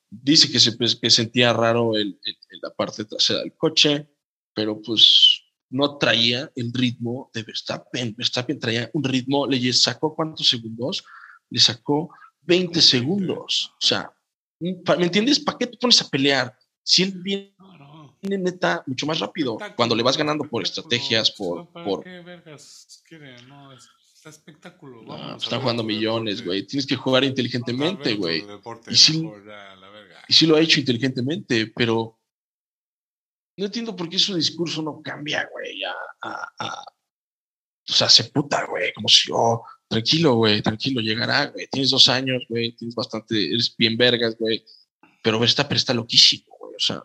dice 0.09 0.51
que, 0.51 0.59
se, 0.59 0.73
pues, 0.73 0.95
que 0.95 1.09
sentía 1.09 1.53
raro 1.53 1.97
en 1.97 2.19
la 2.61 2.69
parte 2.73 3.05
trasera 3.05 3.39
del 3.39 3.55
coche, 3.55 4.07
pero 4.53 4.79
pues 4.81 5.41
no 5.69 5.97
traía 5.97 6.51
el 6.55 6.71
ritmo 6.71 7.31
de 7.33 7.41
Verstappen. 7.41 8.13
Verstappen 8.15 8.59
traía 8.59 8.91
un 8.93 9.03
ritmo, 9.03 9.47
le 9.47 9.73
sacó 9.73 10.15
cuántos 10.15 10.47
segundos? 10.47 11.03
Le 11.49 11.59
sacó 11.59 12.11
20 12.41 12.79
segundos. 12.79 13.71
O 13.81 13.85
sea, 13.85 14.11
¿me 14.59 15.05
entiendes? 15.05 15.39
¿Para 15.39 15.57
qué 15.57 15.67
te 15.67 15.77
pones 15.77 15.99
a 16.01 16.09
pelear? 16.09 16.55
Si 16.83 17.01
él 17.01 17.13
viene 17.23 17.55
neta 18.29 18.83
mucho 18.87 19.05
más 19.05 19.19
rápido, 19.19 19.57
cuando 19.75 19.95
le 19.95 20.03
vas 20.03 20.17
ganando 20.17 20.45
por 20.45 20.63
estrategias, 20.63 21.31
por... 21.31 21.67
por... 21.71 22.03
qué 22.03 22.21
vergas 22.21 23.03
quieren? 23.07 23.47
No, 23.47 23.73
está 23.73 24.29
espectáculo. 24.29 25.03
Pues 25.05 25.43
están 25.43 25.61
jugando 25.61 25.83
millones, 25.83 26.43
güey. 26.43 26.65
Tienes 26.65 26.87
que 26.87 26.95
jugar 26.95 27.23
inteligentemente, 27.23 28.15
güey. 28.15 28.45
Y 28.87 28.95
sí, 28.95 29.29
y 30.27 30.33
sí 30.33 30.47
lo 30.47 30.55
ha 30.55 30.61
hecho 30.61 30.79
inteligentemente, 30.79 31.67
pero 31.75 32.17
no 33.57 33.65
entiendo 33.65 33.95
por 33.95 34.09
qué 34.09 34.17
su 34.17 34.35
discurso 34.35 34.81
no 34.81 35.01
cambia, 35.01 35.47
güey, 35.51 35.81
a, 35.83 36.85
o 37.87 37.93
sea, 37.93 38.09
se 38.09 38.25
puta, 38.25 38.65
güey, 38.65 38.93
como 38.93 39.07
si, 39.09 39.29
oh, 39.31 39.63
tranquilo, 39.87 40.35
güey, 40.35 40.61
tranquilo, 40.61 41.01
llegará, 41.01 41.47
güey, 41.47 41.67
tienes 41.67 41.91
dos 41.91 42.07
años, 42.07 42.43
güey, 42.49 42.71
tienes 42.75 42.95
bastante, 42.95 43.49
eres 43.49 43.75
bien 43.77 43.97
vergas, 43.97 44.37
güey, 44.37 44.65
pero 45.21 45.39
Verstappen 45.39 45.77
está 45.77 45.93
loquísimo, 45.93 46.55
güey, 46.59 46.75
o 46.75 46.79
sea. 46.79 47.03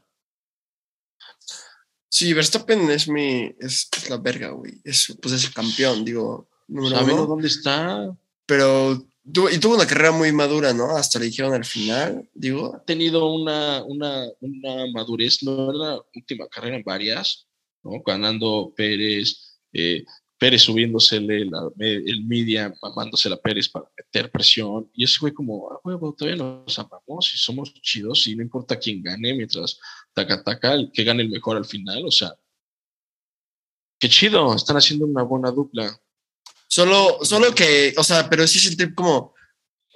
Sí, 2.08 2.32
Verstappen 2.32 2.90
es 2.90 3.08
mi, 3.08 3.54
es, 3.58 3.88
la 4.08 4.16
verga, 4.16 4.50
güey, 4.50 4.80
es, 4.84 5.14
pues 5.20 5.34
es 5.34 5.44
el 5.44 5.52
campeón, 5.52 6.04
digo, 6.04 6.48
número 6.66 7.26
dónde 7.26 7.48
está? 7.48 8.10
Pero 8.46 9.06
y 9.52 9.58
tuvo 9.58 9.74
una 9.74 9.86
carrera 9.86 10.10
muy 10.10 10.32
madura, 10.32 10.72
¿no? 10.72 10.96
Hasta 10.96 11.18
le 11.18 11.26
dijeron 11.26 11.52
al 11.52 11.64
final, 11.64 12.28
digo. 12.32 12.74
Ha 12.74 12.84
tenido 12.84 13.30
una, 13.32 13.84
una, 13.84 14.26
una 14.40 14.86
madurez, 14.92 15.42
no 15.42 15.70
la 15.72 16.00
última 16.14 16.46
carrera 16.48 16.76
en 16.76 16.82
varias, 16.82 17.46
¿no? 17.82 18.02
Ganando 18.04 18.72
Pérez, 18.74 19.58
eh, 19.72 20.04
Pérez 20.38 20.62
subiéndosele 20.62 21.48
el 21.78 22.24
media, 22.24 22.72
mamándose 22.80 23.30
a 23.32 23.36
Pérez 23.36 23.68
para 23.68 23.90
meter 23.96 24.30
presión. 24.30 24.88
Y 24.94 25.04
ese 25.04 25.18
fue 25.18 25.34
como, 25.34 25.70
ah, 25.72 25.80
huevo, 25.82 26.14
todavía 26.14 26.42
nos 26.42 26.78
amamos 26.78 27.34
y 27.34 27.38
somos 27.38 27.74
chidos 27.74 28.26
y 28.28 28.36
no 28.36 28.42
importa 28.42 28.78
quién 28.78 29.02
gane, 29.02 29.34
mientras 29.34 29.80
taca 30.14 30.42
taca, 30.42 30.76
que 30.92 31.04
gane 31.04 31.22
el 31.22 31.30
mejor 31.30 31.56
al 31.56 31.64
final, 31.64 32.04
o 32.06 32.10
sea. 32.10 32.32
Qué 33.98 34.08
chido, 34.08 34.54
están 34.54 34.76
haciendo 34.76 35.06
una 35.06 35.24
buena 35.24 35.50
dupla. 35.50 36.00
Solo, 36.68 37.18
solo 37.22 37.52
que, 37.52 37.94
o 37.96 38.04
sea, 38.04 38.30
pero 38.30 38.46
sí 38.46 38.60
sentí 38.60 38.94
como, 38.94 39.34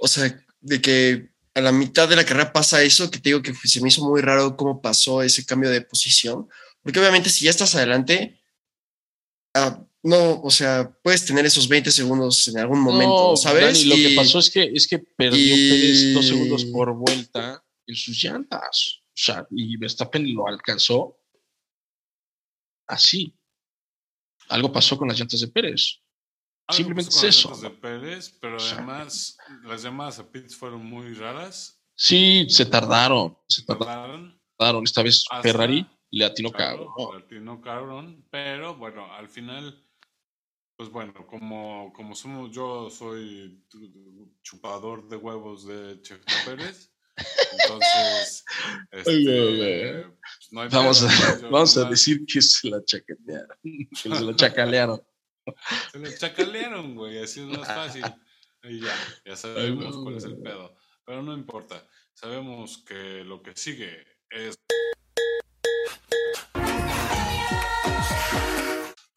o 0.00 0.08
sea, 0.08 0.44
de 0.60 0.80
que 0.80 1.30
a 1.54 1.60
la 1.60 1.70
mitad 1.70 2.08
de 2.08 2.16
la 2.16 2.24
carrera 2.24 2.52
pasa 2.52 2.82
eso, 2.82 3.10
que 3.10 3.20
te 3.20 3.28
digo 3.28 3.42
que 3.42 3.54
se 3.54 3.80
me 3.80 3.88
hizo 3.88 4.02
muy 4.08 4.22
raro 4.22 4.56
cómo 4.56 4.82
pasó 4.82 5.22
ese 5.22 5.44
cambio 5.46 5.70
de 5.70 5.82
posición, 5.82 6.48
porque 6.82 6.98
obviamente 6.98 7.30
si 7.30 7.44
ya 7.44 7.50
estás 7.50 7.76
adelante, 7.76 8.40
ah, 9.54 9.84
no, 10.02 10.40
o 10.42 10.50
sea, 10.50 10.90
puedes 11.02 11.24
tener 11.24 11.46
esos 11.46 11.68
20 11.68 11.90
segundos 11.90 12.48
en 12.48 12.58
algún 12.58 12.80
momento, 12.80 13.36
¿sabes? 13.36 13.84
y 13.84 13.88
lo 13.88 13.94
que 13.94 14.14
pasó 14.16 14.38
es 14.38 14.50
que, 14.50 14.64
es 14.74 14.86
que 14.86 14.98
perdió 14.98 16.14
dos 16.14 16.26
segundos 16.26 16.64
por 16.66 16.92
vuelta 16.94 17.64
en 17.86 17.94
sus 17.94 18.22
llantas, 18.22 19.02
o 19.06 19.10
sea, 19.14 19.46
y 19.50 19.76
Verstappen 19.76 20.34
lo 20.34 20.46
alcanzó 20.48 21.18
así. 22.86 23.36
Algo 24.48 24.72
pasó 24.72 24.98
con 24.98 25.08
las 25.08 25.18
llantas 25.18 25.40
de 25.40 25.48
Pérez. 25.48 26.00
Simplemente 26.70 27.10
es 27.10 27.22
eso. 27.22 27.56
De 27.56 27.70
Pérez, 27.70 28.36
pero 28.40 28.58
además 28.58 29.36
las 29.64 29.82
llamadas 29.82 30.18
a 30.18 30.30
pits 30.30 30.56
fueron 30.56 30.84
muy 30.84 31.14
raras. 31.14 31.80
Sí, 31.94 32.46
se 32.48 32.66
tardaron. 32.66 33.36
Se 33.48 33.62
tardaron. 33.64 34.40
Esta 34.84 35.02
vez 35.02 35.24
Ferrari 35.42 35.86
le 36.10 36.24
atinó 36.24 36.52
cabrón. 36.52 36.88
Le 36.96 37.24
atinó 37.24 37.60
cabrón, 37.60 38.24
pero 38.30 38.76
bueno, 38.76 39.12
al 39.12 39.28
final, 39.28 39.84
pues 40.82 40.90
bueno, 40.92 41.26
como, 41.28 41.92
como 41.92 42.12
somos, 42.12 42.50
yo 42.50 42.90
soy 42.90 43.64
chupador 44.42 45.08
de 45.08 45.16
huevos 45.16 45.64
de 45.64 46.02
Checo 46.02 46.24
Pérez. 46.44 46.92
Entonces, 47.52 48.44
este, 48.90 50.06
pues, 50.50 50.72
vamos, 50.72 51.04
a, 51.04 51.38
vamos 51.42 51.76
a 51.76 51.88
decir 51.88 52.26
que 52.26 52.42
se 52.42 52.68
la 52.68 52.84
chacalearon. 52.84 53.56
Que 53.62 53.96
se 53.96 54.08
la 54.08 54.34
chacalearon. 54.34 55.00
Se 55.92 56.00
lo 56.00 56.10
chacalearon, 56.18 56.96
güey, 56.96 57.22
así 57.22 57.38
es 57.42 57.46
más 57.46 57.68
fácil. 57.68 58.04
Y 58.64 58.80
ya, 58.80 58.96
ya 59.24 59.36
sabemos 59.36 59.96
cuál 59.98 60.16
es 60.16 60.24
el 60.24 60.38
pedo. 60.38 60.74
Pero 61.06 61.22
no 61.22 61.32
importa. 61.32 61.86
Sabemos 62.12 62.78
que 62.78 63.22
lo 63.22 63.40
que 63.40 63.54
sigue 63.54 64.04
es. 64.30 64.56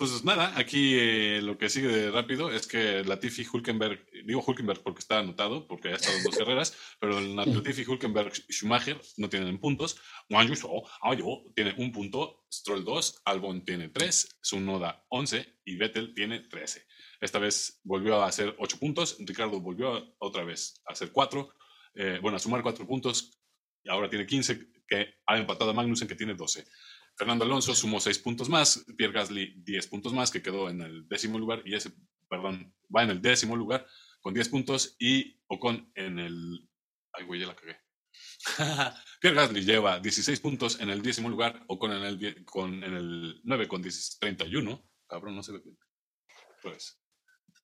Pues 0.08 0.24
nada, 0.24 0.54
aquí 0.56 0.94
eh, 1.00 1.42
lo 1.42 1.58
que 1.58 1.68
sigue 1.68 1.88
de 1.88 2.12
rápido 2.12 2.52
es 2.52 2.68
que 2.68 3.04
Latifi 3.04 3.44
Hulkenberg, 3.52 4.06
digo 4.24 4.44
Hulkenberg 4.46 4.84
porque 4.84 5.00
está 5.00 5.18
anotado, 5.18 5.68
porque 5.68 5.88
ha 5.88 5.96
estado 5.96 6.16
en 6.16 6.24
dos 6.24 6.38
carreras, 6.38 6.78
pero 7.00 7.20
Latifi 7.20 7.84
Hulkenberg 7.88 8.32
y 8.48 8.54
Schumacher 8.54 9.02
no 9.18 9.30
tienen 9.30 9.60
puntos. 9.60 10.00
Juan 10.30 10.48
Ayo 11.02 11.44
tiene 11.56 11.74
un 11.80 11.92
punto, 11.92 12.46
Stroll 12.54 12.86
2, 12.86 13.24
Albon 13.26 13.66
tiene 13.66 13.90
3, 13.90 14.38
Sunoda 14.44 15.04
11 15.10 15.62
y 15.66 15.76
Vettel 15.76 16.14
tiene 16.14 16.42
13. 16.42 16.86
Esta 17.20 17.40
vez 17.40 17.82
volvió 17.84 18.22
a 18.22 18.28
hacer 18.28 18.56
8 18.60 18.78
puntos, 18.78 19.18
Ricardo 19.22 19.60
volvió 19.60 20.16
otra 20.20 20.44
vez 20.44 20.84
a 20.88 20.94
hacer 20.94 21.12
4, 21.12 21.50
eh, 21.96 22.20
bueno, 22.22 22.38
a 22.38 22.40
sumar 22.40 22.62
4 22.62 22.86
puntos 22.86 23.40
y 23.84 23.90
ahora 23.90 24.08
tiene 24.08 24.28
15, 24.28 24.68
que 24.88 25.16
ha 25.26 25.38
empatado 25.38 25.72
a 25.72 25.74
Magnussen 25.74 26.08
que 26.08 26.16
tiene 26.16 26.36
12. 26.36 26.64
Fernando 27.18 27.46
Alonso 27.46 27.74
sumó 27.74 28.00
seis 28.00 28.20
puntos 28.20 28.50
más, 28.50 28.86
Pierre 28.98 29.14
Gasly 29.14 29.56
10 29.64 29.88
puntos 29.88 30.14
más, 30.14 30.32
que 30.32 30.42
quedó 30.42 30.70
en 30.70 30.82
el 30.82 31.08
décimo 31.08 31.40
lugar, 31.40 31.62
y 31.66 31.76
ese, 31.76 31.92
perdón, 32.30 32.74
va 32.94 33.04
en 33.04 33.12
el 33.12 33.22
décimo 33.22 33.56
lugar 33.56 33.88
con 34.22 34.34
10 34.34 34.50
puntos, 34.50 34.96
y 35.00 35.40
Ocon 35.48 35.92
en 35.96 36.20
el... 36.20 36.68
Ay, 37.14 37.26
güey, 37.26 37.40
ya 37.40 37.48
la 37.48 37.56
cagué. 37.56 37.78
Pierre 39.22 39.36
Gasly 39.36 39.64
lleva 39.64 40.00
16 40.00 40.40
puntos 40.42 40.80
en 40.82 40.90
el 40.90 41.02
décimo 41.02 41.30
lugar, 41.30 41.64
Ocon 41.68 41.94
en 41.94 42.04
el, 42.04 42.46
con, 42.46 42.84
en 42.84 42.94
el 42.94 43.42
9 43.44 43.68
con 43.68 43.82
31. 43.82 44.90
Cabrón, 45.08 45.36
no 45.36 45.44
se 45.44 45.54
ve 45.54 45.60
bien. 45.60 45.78
Pues. 46.62 47.00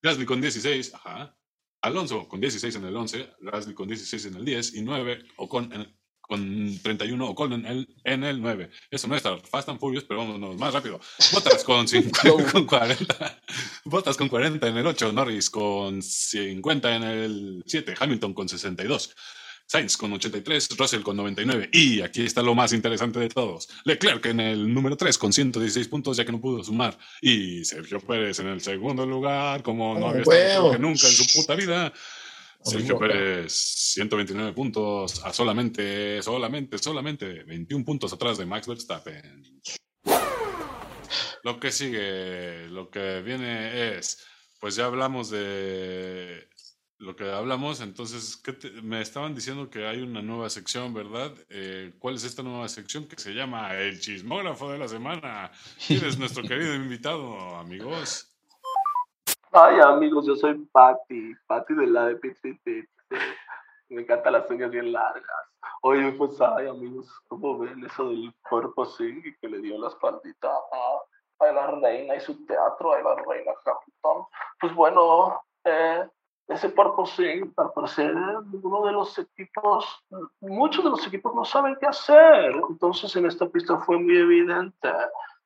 Gasly 0.02 0.26
con 0.26 0.40
16, 0.40 0.94
ajá. 0.94 1.38
Alonso 1.82 2.28
con 2.28 2.40
16 2.40 2.76
en 2.76 2.86
el 2.86 2.96
11, 2.96 3.34
Gasly 3.40 3.74
con 3.74 3.88
16 3.88 4.26
en 4.28 4.36
el 4.36 4.46
10 4.46 4.76
y 4.76 4.82
9 4.84 5.26
Ocon 5.38 5.74
en 5.74 5.82
el 5.82 6.01
con 6.32 6.80
31 6.82 7.28
o 7.28 7.36
con 7.36 7.52
el, 7.66 7.90
en 8.06 8.24
el 8.24 8.42
9. 8.42 8.72
Eso 8.90 9.10
no 9.10 9.18
está 9.18 9.38
Fast 9.38 9.68
and 9.68 9.82
Furious, 9.82 10.06
pero 10.06 10.22
vámonos 10.22 10.58
más 10.58 10.74
rápido. 10.74 11.02
Botas 11.34 11.62
con, 11.66 11.86
50, 11.86 12.52
con 12.54 12.66
40. 12.66 13.42
Botas 13.84 14.16
con 14.16 14.30
40 14.30 14.66
en 14.66 14.78
el 14.78 14.88
8. 14.88 15.12
Norris 15.12 15.50
con 15.50 16.02
50 16.02 16.96
en 16.96 17.04
el 17.04 17.64
7. 17.66 17.96
Hamilton 18.00 18.34
con 18.34 18.48
62. 18.48 19.14
Sainz 19.68 19.98
con 19.98 20.12
83, 20.14 20.70
Russell 20.78 21.02
con 21.02 21.18
99 21.18 21.70
y 21.72 22.02
aquí 22.02 22.24
está 22.24 22.42
lo 22.42 22.56
más 22.56 22.72
interesante 22.72 23.20
de 23.20 23.28
todos. 23.28 23.68
Leclerc 23.84 24.26
en 24.26 24.40
el 24.40 24.74
número 24.74 24.96
3 24.96 25.18
con 25.18 25.34
119 25.34 25.90
puntos 25.90 26.16
ya 26.16 26.26
que 26.26 26.32
no 26.32 26.40
pudo 26.40 26.64
sumar 26.64 26.98
y 27.22 27.64
Sergio 27.64 28.00
Pérez 28.00 28.40
en 28.40 28.48
el 28.48 28.60
segundo 28.60 29.06
lugar 29.06 29.64
como 29.64 29.98
no 29.98 30.08
había 30.08 30.24
estado 30.24 30.78
nunca 30.78 31.08
en 31.08 31.14
su 31.14 31.40
puta 31.40 31.56
vida 31.56 31.94
Sergio 32.64 32.98
Pérez, 33.00 33.54
129 33.54 34.54
puntos 34.54 35.24
a 35.24 35.34
solamente, 35.34 36.22
solamente, 36.22 36.78
solamente 36.78 37.44
21 37.44 37.84
puntos 37.84 38.14
atrás 38.14 38.38
de 38.38 38.46
Max 38.46 38.68
Verstappen. 38.68 39.62
Lo 41.44 41.60
que 41.60 41.72
sigue, 41.72 42.70
lo 42.70 42.90
que 42.90 43.22
viene 43.22 43.98
es, 43.98 44.24
pues 44.60 44.76
ya 44.76 44.86
hablamos 44.86 45.32
de 45.32 46.48
lo 47.02 47.16
que 47.16 47.30
hablamos, 47.32 47.82
entonces 47.82 48.42
me 48.84 49.02
estaban 49.02 49.34
diciendo 49.34 49.72
que 49.72 49.88
hay 49.88 50.02
una 50.02 50.22
nueva 50.22 50.52
sección, 50.52 50.94
¿verdad? 50.94 51.34
Eh, 51.50 51.94
¿Cuál 51.98 52.16
es 52.16 52.24
esta 52.24 52.44
nueva 52.44 52.70
sección 52.70 53.08
que 53.08 53.20
se 53.20 53.34
llama 53.34 53.74
El 53.76 54.00
Chismógrafo 54.00 54.72
de 54.72 54.78
la 54.78 54.88
Semana? 54.88 55.52
¿Quién 55.88 56.06
es 56.06 56.20
nuestro 56.20 56.44
querido 56.44 56.76
invitado, 56.76 57.56
amigos? 57.56 58.31
Ay, 59.54 59.82
amigos, 59.82 60.26
yo 60.26 60.36
soy 60.38 60.56
Patty, 60.72 61.36
Patty 61.46 61.74
de 61.74 61.88
la 61.88 62.06
de 62.06 62.16
Pit 62.16 62.38
Pit 62.42 62.62
Pit. 62.64 62.90
Me 63.90 64.04
encantan 64.04 64.32
las 64.32 64.50
uñas 64.50 64.72
bien 64.72 64.94
largas. 64.94 65.26
Oye, 65.82 66.10
pues, 66.14 66.40
ay, 66.40 66.68
amigos, 66.68 67.12
¿cómo 67.28 67.60
ven 67.60 67.84
eso 67.84 68.08
del 68.08 68.34
cuerpo 68.50 68.84
así 68.84 69.22
que 69.42 69.50
le 69.50 69.60
dio 69.60 69.78
la 69.78 69.90
espaldita 69.90 70.48
a, 70.48 71.46
a 71.46 71.52
la 71.52 71.68
reina 71.68 72.16
y 72.16 72.22
su 72.22 72.46
teatro, 72.46 72.94
a 72.94 73.02
la 73.02 73.16
reina 73.28 73.52
Hamilton? 73.66 74.26
Pues 74.62 74.74
bueno, 74.74 75.42
eh, 75.66 76.08
ese 76.48 76.74
cuerpo 76.74 77.06
sí, 77.06 77.42
al 77.58 77.74
parecer, 77.74 78.16
uno 78.16 78.86
de 78.86 78.94
los 78.94 79.20
equipos, 79.20 80.02
muchos 80.40 80.82
de 80.82 80.92
los 80.92 81.06
equipos 81.06 81.36
no 81.36 81.44
saben 81.44 81.76
qué 81.78 81.88
hacer. 81.88 82.56
Entonces, 82.70 83.14
en 83.18 83.26
esta 83.26 83.50
pista 83.50 83.78
fue 83.80 84.00
muy 84.00 84.16
evidente 84.16 84.90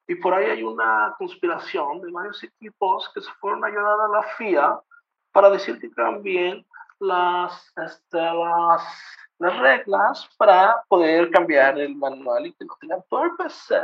y 0.08 0.16
por 0.16 0.34
ahí 0.34 0.46
hay 0.46 0.64
una 0.64 1.16
conspiración 1.18 2.02
de 2.02 2.12
varios 2.12 2.44
equipos 2.44 3.10
que 3.14 3.22
se 3.22 3.32
fueron 3.40 3.64
a 3.64 3.68
ayudar 3.68 4.00
a 4.02 4.08
la 4.08 4.24
FIA 4.38 4.80
para 5.32 5.50
decir 5.50 5.80
que 5.80 5.92
cambien 5.92 6.66
las, 7.00 7.74
este, 7.78 8.18
las 8.18 8.84
las 9.40 9.58
reglas 9.60 10.30
para 10.38 10.84
poder 10.88 11.30
cambiar 11.30 11.78
el 11.80 11.96
manual 11.96 12.48
y 12.48 12.54
que 12.54 12.66
no 12.66 12.76
tengan 12.80 13.04
purpose. 13.10 13.76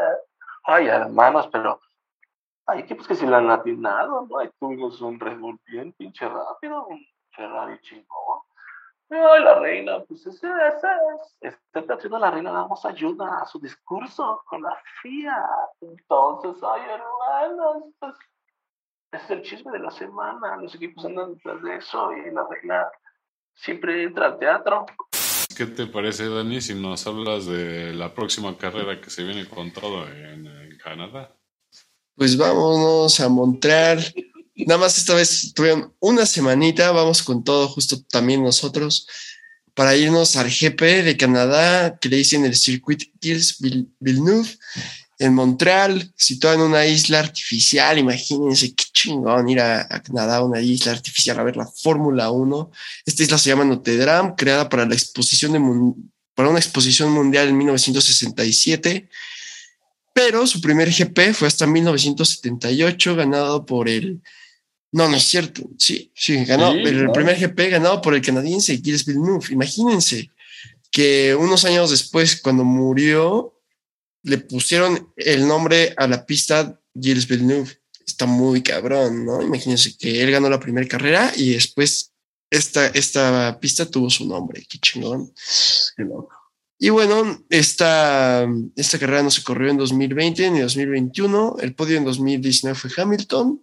Ay, 0.64 0.88
hermanos, 0.88 1.50
pero 1.52 1.80
hay 2.66 2.80
equipos 2.80 3.08
que 3.08 3.16
sí 3.16 3.26
lo 3.26 3.36
han 3.36 3.50
atinado, 3.50 4.26
¿no? 4.30 4.38
Ahí 4.38 4.50
tuvimos 4.60 5.02
un 5.02 5.20
Red 5.20 5.40
Bull 5.40 5.60
bien 5.66 5.92
pinche 5.94 6.28
rápido, 6.28 6.86
un 6.88 7.06
Ferrari 7.32 7.80
chingón. 7.82 8.06
Ay, 9.13 9.43
la 9.43 9.60
reina, 9.60 10.00
pues 10.06 10.26
ese, 10.26 10.47
ese 10.47 10.88
es. 11.41 11.54
Este 11.54 11.82
Patrino 11.82 12.17
la 12.17 12.32
reina 12.32 12.52
damos 12.52 12.86
ayuda 12.86 13.41
a 13.41 13.45
su 13.45 13.60
discurso 13.60 14.41
con 14.45 14.62
la 14.62 14.74
FIA. 15.02 15.45
Entonces, 15.82 16.63
ay, 16.63 16.82
hermanos, 16.89 17.84
pues 18.00 18.15
es 19.12 19.30
el 19.30 19.41
chisme 19.41 19.74
de 19.74 19.80
la 19.80 19.91
semana. 19.91 20.56
Los 20.56 20.76
equipos 20.76 21.04
andan 21.04 21.34
detrás 21.34 21.62
de 21.62 21.76
eso 21.76 22.13
y 22.13 22.32
la 22.32 22.47
reina 22.50 22.88
siempre 23.54 24.04
entra 24.04 24.28
al 24.28 24.39
teatro. 24.39 24.86
¿Qué 25.58 25.65
te 25.65 25.88
parece, 25.88 26.30
Dani, 26.30 26.62
si 26.62 26.74
nos 26.74 27.06
hablas 27.06 27.45
de 27.47 27.93
la 27.93 28.13
próxima 28.13 28.58
carrera 28.58 29.02
que 29.02 29.10
se 29.10 29.26
viene 29.26 29.45
con 29.45 29.74
todo 29.74 30.08
en, 30.08 30.47
en 30.47 30.78
Canadá? 30.78 31.36
Pues 32.15 32.38
vámonos 32.38 33.19
a 33.19 33.28
Montreal. 33.28 34.00
Nada 34.56 34.80
más 34.80 34.98
esta 34.98 35.14
vez 35.14 35.54
tuvieron 35.54 35.94
una 36.00 36.26
semanita, 36.26 36.92
vamos 36.92 37.24
con 37.24 37.44
todo, 37.44 37.68
justo 37.68 38.02
también 38.04 38.44
nosotros, 38.44 39.08
para 39.74 39.96
irnos 39.96 40.36
al 40.36 40.50
GP 40.50 41.04
de 41.04 41.18
Canadá, 41.18 41.98
que 42.00 42.10
le 42.10 42.18
dicen 42.18 42.46
el 42.46 42.56
Circuit 42.56 43.02
Gilles 43.22 43.58
Villeneuve, 44.00 44.50
en 45.20 45.36
Montreal, 45.36 46.12
situado 46.16 46.56
en 46.56 46.62
una 46.62 46.86
isla 46.88 47.20
artificial. 47.20 48.00
Imagínense 48.00 48.74
qué 48.74 48.86
chingón 48.92 49.50
ir 49.50 49.60
a, 49.60 49.88
Canadá, 50.02 50.44
una 50.44 50.60
isla 50.60 50.94
artificial, 50.94 51.40
a 51.40 51.44
ver 51.44 51.56
la 51.56 51.68
Fórmula 51.68 52.32
1. 52.32 52.72
Esta 53.06 53.24
isla 53.24 53.38
se 53.38 53.50
llama 53.50 53.64
Notre 53.64 53.98
Dame, 53.98 54.34
creada 54.36 54.68
para 54.68 54.86
la 54.86 54.96
exposición 54.96 55.54
de 55.54 55.62
para 56.34 56.50
una 56.50 56.60
exposición 56.60 57.12
mundial 57.12 57.50
en 57.50 57.58
1967 57.58 59.10
pero 60.14 60.46
su 60.46 60.62
primer 60.62 60.90
GP 60.90 61.34
fue 61.34 61.48
hasta 61.48 61.66
1978, 61.66 63.16
ganado 63.16 63.66
por 63.66 63.88
el. 63.88 64.22
No, 64.92 65.08
no 65.08 65.16
es 65.16 65.24
cierto. 65.24 65.64
Sí, 65.78 66.12
sí, 66.14 66.44
ganó. 66.46 66.74
el 66.74 67.12
primer 67.12 67.40
GP 67.40 67.70
ganado 67.72 68.02
por 68.02 68.14
el 68.14 68.22
canadiense 68.22 68.78
Gilles 68.78 69.06
Villeneuve. 69.06 69.48
Imagínense 69.52 70.30
que 70.92 71.34
unos 71.36 71.64
años 71.64 71.90
después, 71.92 72.42
cuando 72.42 72.64
murió, 72.64 73.58
le 74.24 74.38
pusieron 74.38 75.12
el 75.16 75.48
nombre 75.48 75.94
a 75.98 76.08
la 76.08 76.26
pista 76.26 76.80
Gilles 76.94 77.28
Villeneuve. 77.28 77.80
Está 78.06 78.26
muy 78.26 78.62
cabrón, 78.62 79.26
¿no? 79.26 79.42
Imagínense 79.42 79.96
que 79.98 80.22
él 80.22 80.32
ganó 80.32 80.50
la 80.50 80.60
primera 80.60 80.88
carrera 80.88 81.32
y 81.36 81.54
después 81.54 82.12
esta, 82.50 82.88
esta 82.88 83.58
pista 83.62 83.90
tuvo 83.90 84.10
su 84.10 84.28
nombre. 84.28 84.66
Qué 84.70 84.78
chingón. 84.78 85.34
Qué 85.96 86.04
loco. 86.04 86.36
Y 86.78 86.90
bueno, 86.90 87.46
esta, 87.50 88.46
esta 88.76 89.00
carrera 89.00 89.24
no 89.24 89.32
se 89.32 89.44
corrió 89.44 89.70
en 89.70 89.78
2020 89.78 90.50
ni 90.50 90.60
2021. 90.60 91.58
El 91.62 91.76
podio 91.76 91.96
en 91.98 92.04
2019 92.04 92.78
fue 92.78 92.90
Hamilton. 92.98 93.62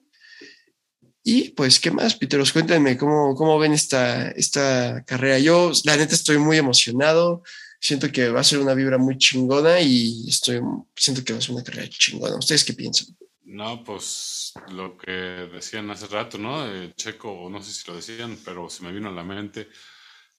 Y 1.31 1.51
pues, 1.51 1.79
¿qué 1.79 1.91
más, 1.91 2.15
Peteros? 2.15 2.55
Cuéntenme 2.55 2.97
cómo, 2.97 3.35
cómo 3.35 3.59
ven 3.59 3.75
esta, 3.75 4.31
esta 4.31 5.05
carrera. 5.05 5.39
Yo, 5.39 5.71
la 5.85 5.95
neta, 5.95 6.15
estoy 6.15 6.39
muy 6.39 6.57
emocionado. 6.57 7.43
Siento 7.79 8.11
que 8.11 8.31
va 8.31 8.41
a 8.41 8.45
ser 8.45 8.61
una 8.61 8.73
vibra 8.73 8.97
muy 8.97 9.19
chingona 9.19 9.79
y 9.79 10.27
estoy, 10.27 10.63
siento 10.97 11.23
que 11.23 11.35
va 11.35 11.39
a 11.39 11.43
ser 11.43 11.55
una 11.55 11.63
carrera 11.63 11.87
chingona. 11.91 12.39
¿Ustedes 12.39 12.65
qué 12.65 12.73
piensan? 12.73 13.09
No, 13.45 13.85
pues 13.85 14.55
lo 14.71 14.97
que 14.97 15.13
decían 15.13 15.91
hace 15.91 16.07
rato, 16.07 16.39
¿no? 16.39 16.65
Checo, 16.95 17.51
no 17.51 17.63
sé 17.63 17.73
si 17.73 17.87
lo 17.91 17.97
decían, 17.97 18.39
pero 18.43 18.71
se 18.71 18.83
me 18.83 18.91
vino 18.91 19.11
a 19.11 19.13
la 19.13 19.23
mente 19.23 19.69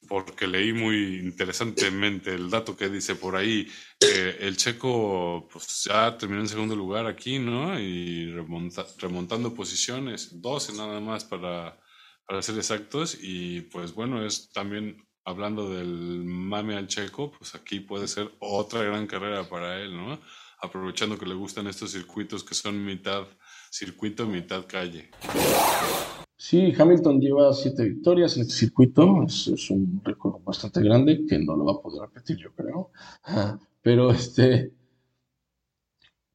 porque 0.08 0.48
leí 0.48 0.74
muy 0.74 1.18
interesantemente 1.20 2.34
el 2.34 2.50
dato 2.50 2.76
que 2.76 2.90
dice 2.90 3.16
por 3.16 3.36
ahí. 3.36 3.68
el 4.00 4.58
checo 4.58 5.48
pues 5.52 5.84
ya 5.84 6.18
terminó 6.18 6.42
en 6.42 6.48
segundo 6.48 6.76
lugar 6.76 7.06
aquí, 7.06 7.40
¿no? 7.40 7.80
Y 7.80 8.32
remontando 8.98 9.54
posiciones, 9.54 10.42
12 10.42 10.74
nada 10.74 11.00
más 11.00 11.26
para, 11.26 11.80
para 12.26 12.42
ser 12.42 12.58
exactos. 12.58 13.18
Y 13.22 13.62
pues 13.62 13.94
bueno, 13.94 14.26
es 14.26 14.52
también 14.52 15.06
hablando 15.26 15.70
del 15.70 16.24
mame 16.24 16.76
al 16.76 16.88
checo, 16.88 17.32
pues 17.32 17.54
aquí 17.56 17.80
puede 17.80 18.08
ser 18.08 18.32
otra 18.40 18.84
gran 18.84 19.06
carrera 19.06 19.48
para 19.48 19.80
él, 19.80 19.96
¿no? 19.96 20.20
Aprovechando 20.62 21.18
que 21.18 21.26
le 21.26 21.36
gustan 21.36 21.68
estos 21.68 21.92
circuitos 21.92 22.44
que 22.44 22.56
son 22.56 22.84
mitad 22.84 23.28
circuito, 23.70 24.26
mitad 24.26 24.66
calle. 24.66 25.12
Sí, 26.42 26.74
Hamilton 26.78 27.20
lleva 27.20 27.54
siete 27.54 27.84
victorias 27.84 28.38
en 28.38 28.44
este 28.44 28.54
circuito, 28.54 29.24
es, 29.24 29.70
un 29.70 30.02
récord 30.06 30.42
bastante 30.42 30.82
grande 30.82 31.26
que 31.28 31.38
no 31.38 31.54
lo 31.54 31.66
va 31.66 31.74
a 31.74 31.82
poder 31.82 32.02
repetir, 32.04 32.38
yo 32.38 32.54
creo. 32.56 32.92
Pero 33.82 34.12
este, 34.12 34.72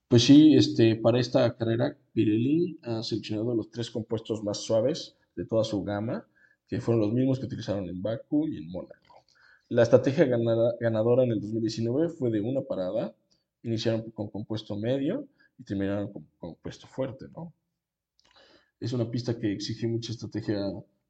pues 0.07 0.25
sí, 0.25 0.55
este, 0.57 0.97
para 0.97 1.19
esta 1.19 1.57
carrera, 1.57 1.97
Pirelli 2.12 2.79
ha 2.83 3.03
seleccionado 3.03 3.55
los 3.55 3.71
tres 3.71 3.90
compuestos 3.90 4.45
más 4.45 4.59
suaves 4.59 5.17
de 5.37 5.47
toda 5.47 5.64
su 5.64 5.83
gama, 5.83 6.27
que 6.69 6.83
fueron 6.83 7.01
los 7.01 7.12
mismos 7.14 7.38
que 7.38 7.47
utilizaron 7.47 7.88
en 7.88 8.03
Baku 8.03 8.47
y 8.47 8.59
en 8.59 8.71
Mónaco. 8.71 9.25
La 9.71 9.85
estrategia 9.85 10.27
ganadora 10.27 11.25
en 11.25 11.33
el 11.33 11.40
2019 11.40 12.11
fue 12.11 12.31
de 12.31 12.43
una 12.43 12.61
parada, 12.61 13.14
iniciaron 13.62 14.11
con 14.11 14.29
compuesto 14.29 14.77
medio 14.77 15.27
y 15.59 15.64
terminaron 15.64 16.12
con 16.12 16.27
compuesto 16.38 16.87
fuerte, 16.88 17.25
¿no? 17.35 17.55
Es 18.80 18.92
una 18.92 19.10
pista 19.10 19.38
que 19.38 19.52
exige 19.52 19.87
mucha 19.87 20.12
estrategia, 20.12 20.58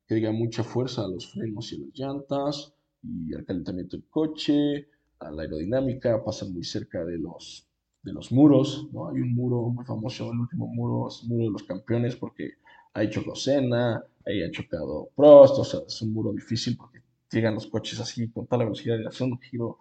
que 0.07 0.15
diga 0.15 0.33
mucha 0.33 0.63
fuerza 0.63 1.05
a 1.05 1.09
los 1.09 1.33
frenos 1.33 1.73
y 1.73 1.77
a 1.77 1.79
las 1.81 1.99
llantas, 1.99 2.75
y 3.03 3.35
al 3.35 3.45
calentamiento 3.45 3.97
del 3.97 4.07
coche, 4.09 4.89
a 5.19 5.31
la 5.31 5.43
aerodinámica, 5.43 6.23
pasan 6.25 6.53
muy 6.53 6.65
cerca 6.65 7.05
de 7.05 7.19
los, 7.19 7.67
de 8.03 8.13
los 8.13 8.33
muros, 8.33 8.89
¿no? 8.93 9.09
Hay 9.09 9.21
un 9.21 9.35
muro 9.35 9.69
muy 9.69 9.85
famoso, 9.85 10.33
el 10.33 10.41
último 10.41 10.67
muro 10.67 11.09
es 11.09 11.23
el 11.23 11.29
muro 11.29 11.45
de 11.45 11.51
los 11.51 11.63
campeones, 11.65 12.17
porque 12.17 12.53
ahí 12.93 13.11
chocó 13.11 13.35
Senna, 13.35 14.03
ahí 14.27 14.43
ha 14.43 14.51
chocado 14.51 15.11
Prost, 15.17 15.59
o 15.59 15.65
sea, 15.65 15.81
es 15.87 16.01
un 16.03 16.13
muro 16.13 16.33
difícil 16.33 16.77
porque 16.77 17.01
llegan 17.31 17.55
los 17.55 17.67
coches 17.67 17.99
así 18.01 18.29
con 18.31 18.47
tal 18.47 18.61
velocidad 18.61 18.99
y 18.99 19.07
hacen 19.07 19.33
un 19.33 19.41
giro. 19.41 19.81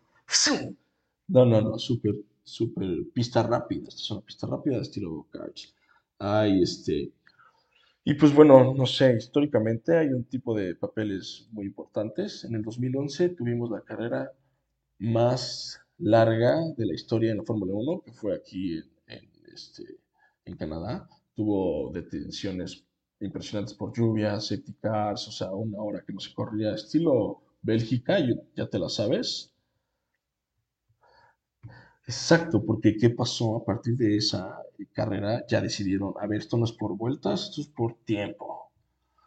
No, 1.27 1.45
no, 1.45 1.61
no, 1.61 1.77
súper, 1.79 2.15
súper 2.43 3.07
pista 3.13 3.43
rápida. 3.43 3.87
Esta 3.87 4.01
es 4.01 4.11
una 4.11 4.21
pista 4.21 4.47
rápida 4.47 4.75
de 4.77 4.81
estilo 4.83 5.27
karts. 5.31 5.73
Hay 6.19 6.61
este, 6.61 7.11
y 8.05 8.15
pues 8.15 8.33
bueno, 8.33 8.73
no 8.75 8.85
sé, 8.85 9.15
históricamente 9.15 9.97
hay 9.97 10.07
un 10.09 10.25
tipo 10.25 10.53
de 10.55 10.75
papeles 10.75 11.47
muy 11.51 11.67
importantes. 11.67 12.43
En 12.43 12.55
el 12.55 12.61
2011 12.61 13.29
tuvimos 13.29 13.71
la 13.71 13.81
carrera 13.81 14.31
más 14.99 15.79
larga 15.99 16.59
de 16.77 16.85
la 16.85 16.93
historia 16.93 17.31
en 17.31 17.37
la 17.37 17.43
Fórmula 17.43 17.73
1, 17.73 18.01
que 18.03 18.11
fue 18.13 18.35
aquí 18.35 18.77
en, 19.07 19.29
este, 19.53 19.83
en 20.45 20.57
Canadá. 20.57 21.07
Tuvo 21.33 21.91
detenciones 21.93 22.85
impresionantes 23.21 23.73
por 23.75 23.95
lluvia, 23.95 24.39
safety 24.39 24.73
cars, 24.81 25.27
o 25.29 25.31
sea, 25.31 25.51
una 25.51 25.81
hora 25.81 26.03
que 26.05 26.13
no 26.13 26.19
se 26.19 26.33
corría, 26.33 26.73
estilo 26.73 27.41
Bélgica, 27.61 28.17
ya 28.55 28.67
te 28.67 28.79
la 28.79 28.89
sabes. 28.89 29.52
Exacto, 32.05 32.63
porque 32.65 32.97
¿qué 32.97 33.09
pasó 33.09 33.57
a 33.57 33.63
partir 33.63 33.95
de 33.95 34.17
esa 34.17 34.57
carrera? 34.91 35.45
Ya 35.47 35.61
decidieron, 35.61 36.13
a 36.19 36.27
ver, 36.27 36.39
esto 36.39 36.57
no 36.57 36.65
es 36.65 36.73
por 36.73 36.97
vueltas, 36.97 37.43
esto 37.49 37.61
es 37.61 37.67
por 37.67 37.95
tiempo. 38.03 38.71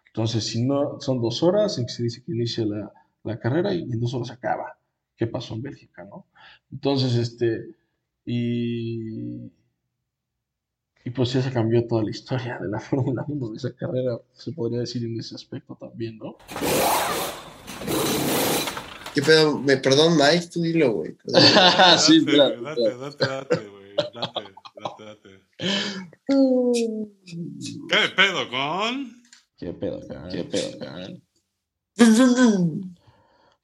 Entonces, 0.08 0.46
si 0.46 0.64
no, 0.64 1.00
son 1.00 1.20
dos 1.20 1.42
horas 1.42 1.78
en 1.78 1.86
que 1.86 1.92
se 1.92 2.02
dice 2.02 2.22
que 2.22 2.32
inicia 2.32 2.64
la, 2.66 3.38
carrera 3.38 3.74
y 3.74 3.82
en 3.82 4.00
dos 4.00 4.14
horas 4.14 4.30
acaba. 4.30 4.78
¿Qué 5.16 5.26
pasó 5.26 5.54
en 5.54 5.62
Bélgica, 5.62 6.04
no? 6.04 6.26
Entonces, 6.70 7.14
este, 7.16 7.76
y, 8.24 9.50
y 11.04 11.10
pues 11.14 11.32
ya 11.32 11.42
se 11.42 11.52
cambió 11.52 11.86
toda 11.86 12.02
la 12.04 12.10
historia 12.10 12.58
de 12.58 12.68
la 12.68 12.80
Fórmula 12.80 13.24
1, 13.26 13.50
de 13.50 13.56
esa 13.56 13.74
carrera, 13.74 14.18
se 14.32 14.52
podría 14.52 14.80
decir 14.80 15.04
en 15.04 15.18
ese 15.18 15.34
aspecto 15.34 15.76
también, 15.76 16.18
¿no? 16.18 16.36
¿Qué 19.16 19.22
pedo? 19.22 19.58
Me, 19.58 19.78
perdón, 19.78 20.18
Mike, 20.18 20.48
tú 20.52 20.60
dilo, 20.60 20.92
güey. 20.92 21.16
sí, 21.98 22.22
date, 22.26 22.60
date, 22.60 22.96
date, 22.98 23.26
date, 23.26 23.66
güey. 23.66 23.96
Date, 23.96 24.52
date, 24.76 25.04
date. 25.04 25.42
¿Qué 27.88 28.08
pedo 28.14 28.50
con? 28.50 29.22
¿Qué 29.56 29.72
pedo 29.72 30.06
con? 30.06 30.28
¿Qué 30.28 30.44
pedo 30.44 30.78
con? 30.78 31.22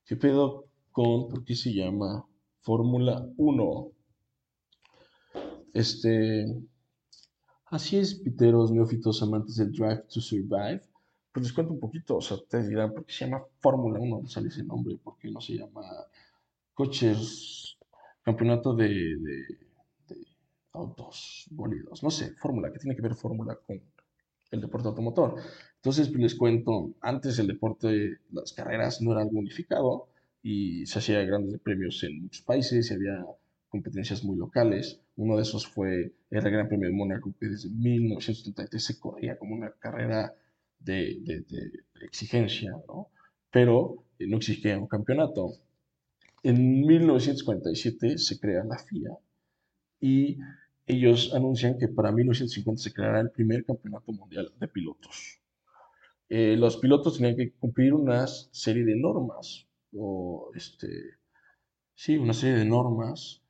¿Qué 0.06 0.16
pedo 0.16 0.64
con? 0.90 1.28
¿Por 1.28 1.44
qué 1.44 1.54
se 1.54 1.74
llama 1.74 2.26
Fórmula 2.62 3.28
1? 3.36 3.92
Este. 5.74 6.46
Así 7.66 7.98
es, 7.98 8.14
piteros 8.14 8.70
neófitos 8.70 9.22
amantes 9.22 9.56
del 9.56 9.70
Drive 9.72 10.04
to 10.08 10.22
Survive 10.22 10.80
pues 11.32 11.44
les 11.44 11.52
cuento 11.52 11.72
un 11.72 11.80
poquito, 11.80 12.16
o 12.16 12.20
sea, 12.20 12.36
ustedes 12.36 12.68
dirán, 12.68 12.92
¿por 12.92 13.04
qué 13.04 13.12
se 13.12 13.24
llama 13.24 13.42
Fórmula 13.60 13.98
1? 13.98 14.16
¿Dónde 14.16 14.30
sale 14.30 14.48
ese 14.48 14.64
nombre? 14.64 14.96
¿Por 14.98 15.16
qué 15.18 15.30
no 15.30 15.40
se 15.40 15.54
llama 15.54 15.82
coches, 16.74 17.78
campeonato 18.22 18.74
de, 18.74 18.88
de, 18.88 20.16
autos, 20.72 21.46
bolidos? 21.50 22.02
No 22.02 22.10
sé, 22.10 22.34
Fórmula, 22.36 22.72
¿qué 22.72 22.78
tiene 22.78 22.94
que 22.94 23.02
ver 23.02 23.14
Fórmula 23.14 23.58
con 23.66 23.80
el 24.50 24.60
deporte 24.60 24.88
automotor? 24.88 25.36
Entonces, 25.76 26.08
pues 26.08 26.20
les 26.20 26.34
cuento, 26.34 26.92
antes 27.00 27.38
el 27.38 27.46
deporte, 27.46 28.18
las 28.30 28.52
carreras 28.52 29.00
no 29.00 29.12
era 29.12 29.22
algo 29.22 29.38
unificado, 29.38 30.08
y 30.42 30.84
se 30.86 30.98
hacía 30.98 31.22
grandes 31.22 31.60
premios 31.60 32.02
en 32.02 32.22
muchos 32.22 32.42
países 32.42 32.90
y 32.90 32.94
había 32.94 33.24
competencias 33.68 34.24
muy 34.24 34.36
locales. 34.36 35.00
Uno 35.16 35.36
de 35.36 35.42
esos 35.42 35.66
fue 35.66 36.12
el 36.30 36.40
Gran 36.42 36.68
Premio 36.68 36.88
de 36.88 36.94
Mónaco, 36.94 37.32
que 37.38 37.46
desde 37.46 37.70
1933 37.70 38.84
se 38.84 38.98
corría 38.98 39.38
como 39.38 39.54
una 39.54 39.70
carrera 39.70 40.34
de, 40.84 41.18
de, 41.20 41.44
exigencia, 42.04 42.72
¿no? 42.88 43.08
pero 43.50 44.04
no 44.18 44.36
exigía 44.36 44.78
un 44.78 44.86
campeonato. 44.86 45.52
En 46.42 46.84
1947 46.86 48.18
se 48.18 48.40
crea 48.40 48.64
la 48.64 48.78
FIA 48.78 49.10
y 50.00 50.38
ellos 50.86 51.32
anuncian 51.34 51.78
que 51.78 51.88
para 51.88 52.10
1950 52.12 52.82
se 52.82 52.92
creará 52.92 53.20
el 53.20 53.30
primer 53.30 53.64
campeonato 53.64 54.12
mundial 54.12 54.52
de 54.58 54.68
pilotos. 54.68 55.40
Eh, 56.28 56.56
los 56.56 56.78
pilotos 56.78 57.18
tenían 57.18 57.36
que 57.36 57.52
cumplir 57.52 57.94
una 57.94 58.26
serie 58.26 58.84
de 58.84 58.96
normas, 58.96 59.66
o 59.94 60.50
este, 60.54 60.88
sí, 61.94 62.16
una 62.16 62.32
serie 62.32 62.56
de 62.56 62.64
normas 62.64 63.42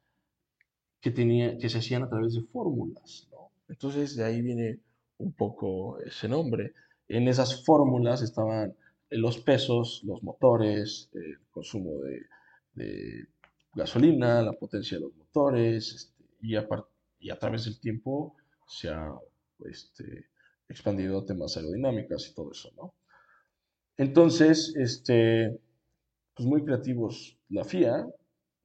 que, 1.00 1.10
tenía, 1.10 1.56
que 1.58 1.68
se 1.68 1.78
hacían 1.78 2.02
a 2.02 2.08
través 2.08 2.34
de 2.34 2.42
fórmulas. 2.42 3.28
Entonces 3.68 4.16
de 4.16 4.24
ahí 4.24 4.42
viene 4.42 4.80
un 5.18 5.32
poco 5.32 5.98
ese 6.00 6.28
nombre. 6.28 6.74
En 7.12 7.28
esas 7.28 7.62
fórmulas 7.62 8.22
estaban 8.22 8.74
los 9.10 9.36
pesos, 9.36 10.02
los 10.02 10.22
motores, 10.22 11.10
el 11.12 11.38
consumo 11.50 12.00
de, 12.00 13.28
gasolina, 13.74 14.40
la 14.40 14.54
potencia 14.54 14.96
de 14.96 15.04
los 15.04 15.14
motores, 15.14 15.92
este, 15.92 16.24
y, 16.40 16.56
a 16.56 16.66
y, 17.18 17.28
a 17.28 17.38
través 17.38 17.66
del 17.66 17.78
tiempo 17.78 18.34
se 18.66 18.88
ha 18.88 19.12
este, 19.66 20.30
expandido 20.70 21.22
temas 21.26 21.54
aerodinámicas 21.58 22.30
y 22.30 22.34
todo 22.34 22.50
eso, 22.50 22.70
¿no? 22.78 22.94
Entonces, 23.98 24.74
este, 24.74 25.60
pues 26.34 26.48
muy 26.48 26.64
creativos 26.64 27.38
la 27.50 27.64
FIA, 27.64 28.06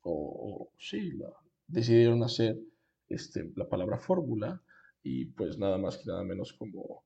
o, 0.04 0.72
sí, 0.78 1.20
decidieron 1.68 2.24
hacer 2.24 2.58
este, 3.10 3.52
la 3.58 3.68
palabra 3.68 3.98
fórmula, 3.98 4.62
y 5.04 5.26
pues 5.26 5.58
nada 5.58 5.78
más 5.78 5.98
que 5.98 6.06
nada 6.06 6.24
menos 6.24 6.54
como, 6.54 7.04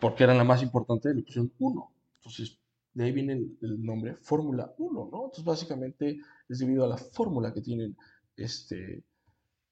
porque 0.00 0.24
era 0.24 0.34
la 0.34 0.44
más 0.44 0.62
importante, 0.62 1.14
le 1.14 1.22
pusieron 1.22 1.52
uno. 1.58 1.94
Entonces, 2.16 2.58
de 2.92 3.04
ahí 3.04 3.12
viene 3.12 3.32
el, 3.32 3.82
nombre 3.82 4.16
Fórmula 4.16 4.74
1, 4.78 5.08
¿no? 5.12 5.24
Entonces, 5.26 5.44
básicamente 5.44 6.20
es 6.48 6.58
debido 6.58 6.84
a 6.84 6.88
la 6.88 6.96
fórmula 6.96 7.52
que 7.52 7.60
tienen, 7.60 7.96
este, 8.36 9.04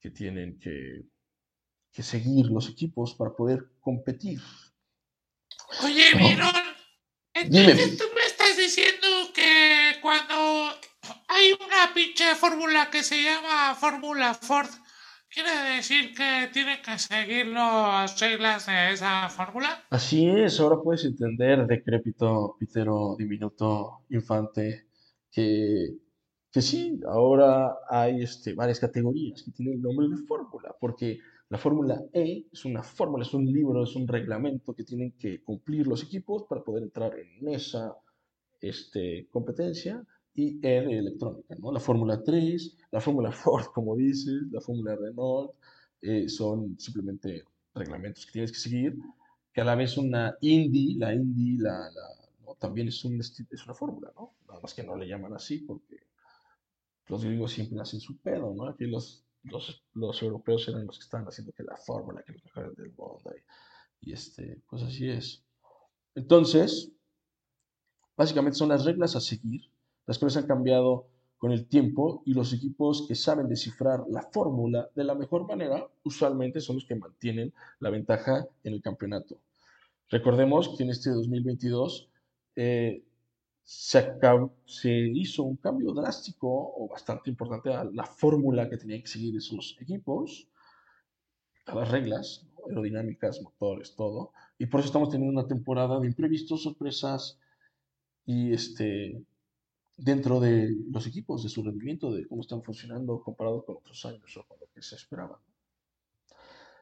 que, 0.01 0.11
tienen 0.11 0.59
que, 0.59 1.05
que 1.93 2.03
seguir 2.03 2.47
los 2.47 2.69
equipos 2.69 3.15
para 3.15 3.35
poder 3.35 3.71
competir. 3.81 4.41
Oye, 5.85 6.15
Miron, 6.15 6.55
entonces 7.35 7.99
tú 7.99 8.05
me 8.15 8.23
estás 8.23 8.57
diciendo 8.57 9.07
que 9.35 9.97
cuando 10.01 10.35
hay 11.29 11.53
una 11.53 11.93
pinche 11.95 12.35
fórmula 12.35 12.91
que 12.91 13.03
se 13.03 13.23
llama 13.23 13.75
Fórmula 13.75 14.35
Ford, 14.35 14.69
¿Quiere 15.39 15.77
decir 15.77 16.17
que 16.17 16.49
tiene 16.53 16.83
que 16.83 16.99
seguir 16.99 17.47
las 17.47 18.19
reglas 18.19 18.67
de 18.67 18.91
esa 18.91 19.29
fórmula? 19.29 19.85
Así 19.89 20.27
es, 20.29 20.59
ahora 20.59 20.83
puedes 20.83 21.05
entender, 21.05 21.65
decrépito, 21.65 22.57
pitero, 22.59 23.15
diminuto, 23.17 24.01
infante, 24.09 24.89
que, 25.31 25.95
que 26.51 26.61
sí, 26.61 27.01
ahora 27.07 27.73
hay 27.89 28.23
este, 28.23 28.55
varias 28.55 28.81
categorías 28.81 29.45
que 29.45 29.53
tienen 29.53 29.75
el 29.75 29.83
nombre 29.83 30.09
de 30.09 30.17
fórmula, 30.27 30.75
porque 30.81 31.21
la 31.51 31.59
fórmula 31.59 32.03
E 32.13 32.49
es 32.53 32.65
una 32.65 32.83
fórmula, 32.83 33.23
es 33.23 33.33
un 33.33 33.47
libro, 33.47 33.85
es 33.85 33.95
un 33.95 34.09
reglamento 34.09 34.75
que 34.75 34.83
tienen 34.83 35.13
que 35.13 35.45
cumplir 35.45 35.87
los 35.87 36.03
equipos 36.03 36.47
para 36.49 36.65
poder 36.65 36.83
entrar 36.83 37.13
en 37.17 37.47
esa 37.47 37.97
este, 38.61 39.29
competencia 39.31 40.05
y 40.39 40.57
R 40.63 40.97
electrónica, 40.97 41.57
¿no? 41.59 41.73
La 41.73 41.81
Fórmula 41.81 42.23
3, 42.23 42.77
la 42.93 43.01
Fórmula 43.01 43.33
Ford, 43.43 43.67
como 43.75 43.97
dices, 43.97 44.43
la 44.53 44.61
Fórmula 44.61 44.95
Renault, 44.95 45.51
eh, 46.01 46.29
son 46.29 46.79
simplemente 46.79 47.43
reglamentos 47.75 48.25
que 48.25 48.33
tienes 48.33 48.53
que 48.53 48.59
seguir, 48.59 48.97
que 49.53 49.61
a 49.61 49.65
la 49.65 49.75
vez 49.75 49.97
una 49.97 50.37
Indy, 50.41 50.95
la 50.95 51.13
Indy, 51.13 51.59
la, 51.59 51.91
también 52.61 52.87
es, 52.87 53.05
un, 53.05 53.19
es 53.21 53.65
una 53.65 53.75
fórmula, 53.75 54.13
¿no? 54.15 54.37
Nada 54.47 54.61
más 54.61 54.75
que 54.75 54.85
no 54.85 54.97
le 54.97 55.09
llaman 55.09 55.35
así 55.35 55.59
porque 55.59 56.07
los 57.09 57.25
gringos 57.25 57.51
siempre 57.51 57.81
hacen 57.81 57.99
su 57.99 58.17
pedo, 58.19 58.55
¿no? 58.55 58.69
Aquí 58.69 58.87
los, 58.87 59.25
los, 59.43 59.83
los 59.95 60.23
europeos 60.23 60.69
eran 60.69 60.87
los 60.87 61.01
que 61.01 61.05
estaban 61.05 61.27
haciendo 61.27 61.53
que 61.53 61.65
la 61.65 61.77
fórmula, 61.77 62.23
que 62.23 62.33
los 62.33 62.45
mejores 62.45 62.77
del 62.77 62.93
mundo, 62.97 63.33
y, 64.01 64.11
y 64.11 64.13
este, 64.13 64.63
pues 64.71 64.85
así 64.85 65.09
es. 65.09 65.43
Entonces, 66.15 66.93
básicamente 68.17 68.57
son 68.57 68.69
las 68.69 68.85
reglas 68.85 69.17
a 69.17 69.21
seguir 69.21 69.69
las 70.09 70.19
cosas 70.19 70.43
han 70.43 70.49
cambiado 70.49 71.07
con 71.37 71.53
el 71.53 71.69
tiempo 71.69 72.23
y 72.25 72.33
los 72.33 72.55
equipos 72.55 73.05
que 73.07 73.15
saben 73.15 73.47
descifrar 73.47 74.05
la 74.09 74.23
fórmula 74.23 74.89
de 74.95 75.05
la 75.05 75.15
mejor 75.15 75.47
manera 75.47 75.87
usualmente 76.03 76.63
son 76.63 76.77
los 76.77 76.87
que 76.87 76.97
mantienen 76.97 77.53
la 77.79 77.91
ventaja 77.91 78.49
en 78.65 78.73
el 78.73 78.81
campeonato. 78.81 79.39
Recordemos 80.09 80.75
que 80.77 80.85
en 80.85 80.91
este 80.91 81.11
2022 81.11 82.09
eh, 82.57 83.05
se, 83.63 84.19
se, 84.65 84.91
hizo 84.91 85.43
un 85.43 85.57
cambio 85.57 85.93
drástico 85.93 86.49
o 86.49 86.89
bastante 86.89 87.29
importante 87.29 87.71
a 87.75 87.85
la 87.85 88.05
fórmula 88.05 88.71
que 88.71 88.79
tenían 88.79 89.03
que 89.03 89.09
seguir 89.09 89.37
esos 89.37 89.77
equipos, 89.79 90.49
a 91.67 91.75
las 91.75 91.91
reglas 91.91 92.47
aerodinámicas, 92.67 93.43
motores, 93.43 93.95
todo. 93.95 94.33
Y 94.59 94.65
por 94.67 94.81
eso 94.81 94.87
estamos 94.87 95.11
teniendo 95.11 95.39
una 95.39 95.47
temporada 95.47 96.01
de 96.01 96.07
imprevistos, 96.07 96.63
sorpresas 96.63 97.39
y 98.25 98.55
este, 98.55 99.23
dentro 99.99 100.39
de 100.39 100.75
los 100.91 101.07
equipos, 101.07 101.43
de 101.43 101.49
su 101.49 101.63
rendimiento, 101.63 102.13
de 102.13 102.27
cómo 102.27 102.41
están 102.41 102.63
funcionando 102.63 103.21
comparado 103.21 103.65
con 103.65 103.77
otros 103.77 104.05
años 104.07 104.35
o 104.37 104.45
con 104.45 104.59
lo 104.61 104.67
que 104.73 104.81
se 104.81 104.95
esperaba. 104.95 105.41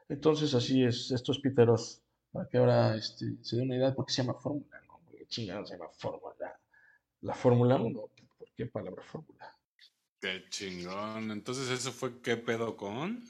Entonces, 0.07 0.53
así 0.53 0.83
es, 0.83 1.11
estos 1.11 1.39
piteros, 1.39 2.01
para 2.31 2.47
que 2.47 2.57
ahora 2.57 2.95
este, 2.95 3.35
se 3.41 3.57
dé 3.57 3.63
una 3.63 3.75
idea 3.75 3.89
de 3.89 3.95
por 3.95 4.05
qué 4.05 4.13
se 4.13 4.21
llama 4.21 4.39
fórmula, 4.39 4.79
¿no? 4.87 4.99
Porque 5.03 5.25
chingados 5.27 5.67
se 5.67 5.77
llama 5.77 5.89
fórmula. 5.91 6.59
La 7.21 7.33
Fórmula 7.33 7.75
1, 7.77 7.99
¿por 8.37 8.49
qué 8.55 8.67
palabra 8.67 9.03
fórmula? 9.03 9.51
Qué 10.21 10.45
chingón. 10.49 11.31
Entonces, 11.31 11.69
¿eso 11.69 11.91
fue 11.91 12.21
qué 12.21 12.37
pedo 12.37 12.77
con? 12.77 13.23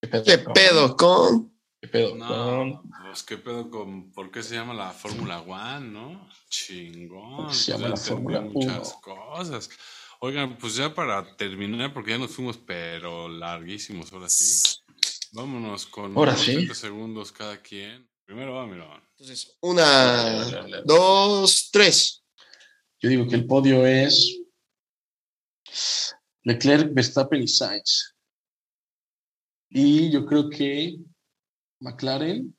¿Qué 0.00 0.38
pedo, 0.54 0.96
con? 0.96 1.52
¿Qué 1.84 1.88
pedo 1.88 2.14
no, 2.14 2.82
Pues 3.04 3.22
qué 3.24 3.36
pedo 3.36 3.68
con. 3.68 4.10
¿Por 4.10 4.30
qué 4.30 4.42
se 4.42 4.54
llama 4.54 4.72
la 4.72 4.90
Fórmula 4.90 5.42
One, 5.42 5.90
no? 5.90 6.30
Chingón. 6.48 7.52
Se 7.52 7.72
llama 7.72 7.88
la 7.88 7.96
Fórmula 7.98 8.40
muchas 8.40 8.94
cosas. 9.02 9.68
Oigan, 10.20 10.56
pues 10.56 10.76
ya 10.76 10.94
para 10.94 11.36
terminar, 11.36 11.92
porque 11.92 12.12
ya 12.12 12.18
nos 12.18 12.30
fuimos, 12.30 12.56
pero 12.56 13.28
larguísimos, 13.28 14.10
ahora 14.14 14.30
sí. 14.30 14.80
Vámonos 15.32 15.84
con 15.84 16.16
ahora 16.16 16.34
30 16.34 16.74
segundos 16.74 17.30
cada 17.30 17.60
quien. 17.60 18.08
Primero 18.24 18.54
va, 18.54 18.66
mira. 18.66 19.06
Entonces, 19.18 19.54
una, 19.60 20.42
dos, 20.86 21.68
tres. 21.70 22.24
Yo 22.98 23.10
digo 23.10 23.28
que 23.28 23.34
el 23.34 23.46
podio 23.46 23.84
es 23.84 24.40
Leclerc, 26.44 26.94
Verstappen 26.94 27.42
y 27.42 27.48
Sainz. 27.48 28.14
Y 29.68 30.10
yo 30.10 30.24
creo 30.24 30.48
que 30.48 30.96
McLaren, 31.84 32.56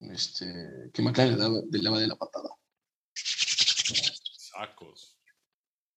este, 0.00 0.90
que 0.92 1.02
McLaren 1.02 1.38
le 1.70 1.82
daba 1.82 2.00
de 2.00 2.06
la 2.06 2.16
patada. 2.16 2.48
Sacos. 3.14 5.18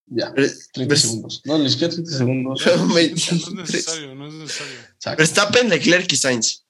Ya, 0.08 0.34
30 0.34 0.96
segundos. 0.98 1.42
No, 1.46 1.58
les 1.58 1.78
queda 1.78 1.90
30 1.90 2.12
segundos. 2.12 2.66
no 2.88 2.98
es 2.98 3.54
necesario, 3.54 4.16
no 4.16 4.28
es 4.28 4.34
necesario. 4.34 4.80
Verstappen, 5.18 5.70
Leclerc 5.70 6.12
y 6.12 6.18
Sainz. 6.18 6.66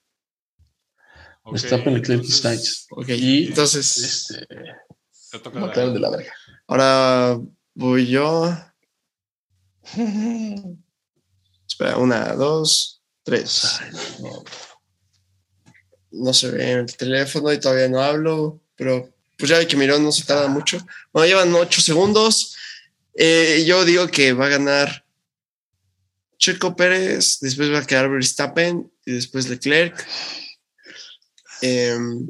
Okay, 1.42 1.62
Verstappen, 1.62 1.96
Leclerc 1.96 2.24
y 2.24 2.32
Sainz. 2.32 2.86
Ok, 2.92 3.10
y 3.10 3.48
entonces. 3.48 3.98
Este, 3.98 4.48
McLaren 5.52 5.96
de 5.96 6.00
la 6.00 6.12
verga. 6.12 6.32
Ahora 6.68 7.42
voy 7.74 8.08
yo. 8.08 8.56
Espera, 11.68 11.98
una, 11.98 12.34
dos. 12.34 12.96
Tres. 13.26 13.80
No 16.12 16.32
se 16.32 16.52
ve 16.52 16.72
en 16.72 16.80
el 16.80 16.96
teléfono 16.96 17.52
y 17.52 17.60
todavía 17.60 17.90
no 17.90 18.00
hablo, 18.00 18.62
pero 18.76 19.10
pues 19.36 19.50
ya 19.50 19.58
ve 19.58 19.68
que 19.68 19.76
Mirón 19.76 20.04
no 20.04 20.12
se 20.12 20.24
tarda 20.24 20.48
mucho. 20.48 20.78
Bueno, 21.12 21.28
llevan 21.28 21.54
ocho 21.56 21.82
segundos. 21.82 22.56
Eh, 23.16 23.64
yo 23.66 23.84
digo 23.84 24.08
que 24.08 24.34
va 24.34 24.46
a 24.46 24.50
ganar 24.50 25.06
Checo 26.38 26.76
Pérez, 26.76 27.40
después 27.42 27.72
va 27.72 27.80
a 27.80 27.88
quedar 27.88 28.12
Verstappen 28.12 28.92
y 29.06 29.14
después 29.14 29.50
Leclerc. 29.50 30.08
Em, 31.62 32.28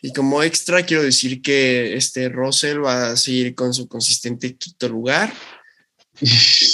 y 0.00 0.12
como 0.12 0.42
extra 0.42 0.84
quiero 0.84 1.04
decir 1.04 1.40
que 1.40 1.94
este 1.94 2.28
Russell 2.28 2.84
va 2.84 3.12
a 3.12 3.16
seguir 3.16 3.54
con 3.54 3.72
su 3.72 3.86
consistente 3.86 4.56
quinto 4.56 4.88
lugar. 4.88 5.32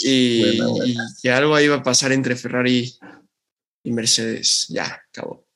y, 0.04 0.58
y, 0.58 0.96
que 1.22 1.30
algo 1.30 1.54
ahí 1.54 1.68
va 1.68 1.76
a 1.76 1.82
pasar 1.82 2.12
entre 2.12 2.34
Ferrari 2.34 2.92
y 3.88 3.92
Mercedes 3.92 4.66
ya 4.68 5.02
acabó. 5.08 5.46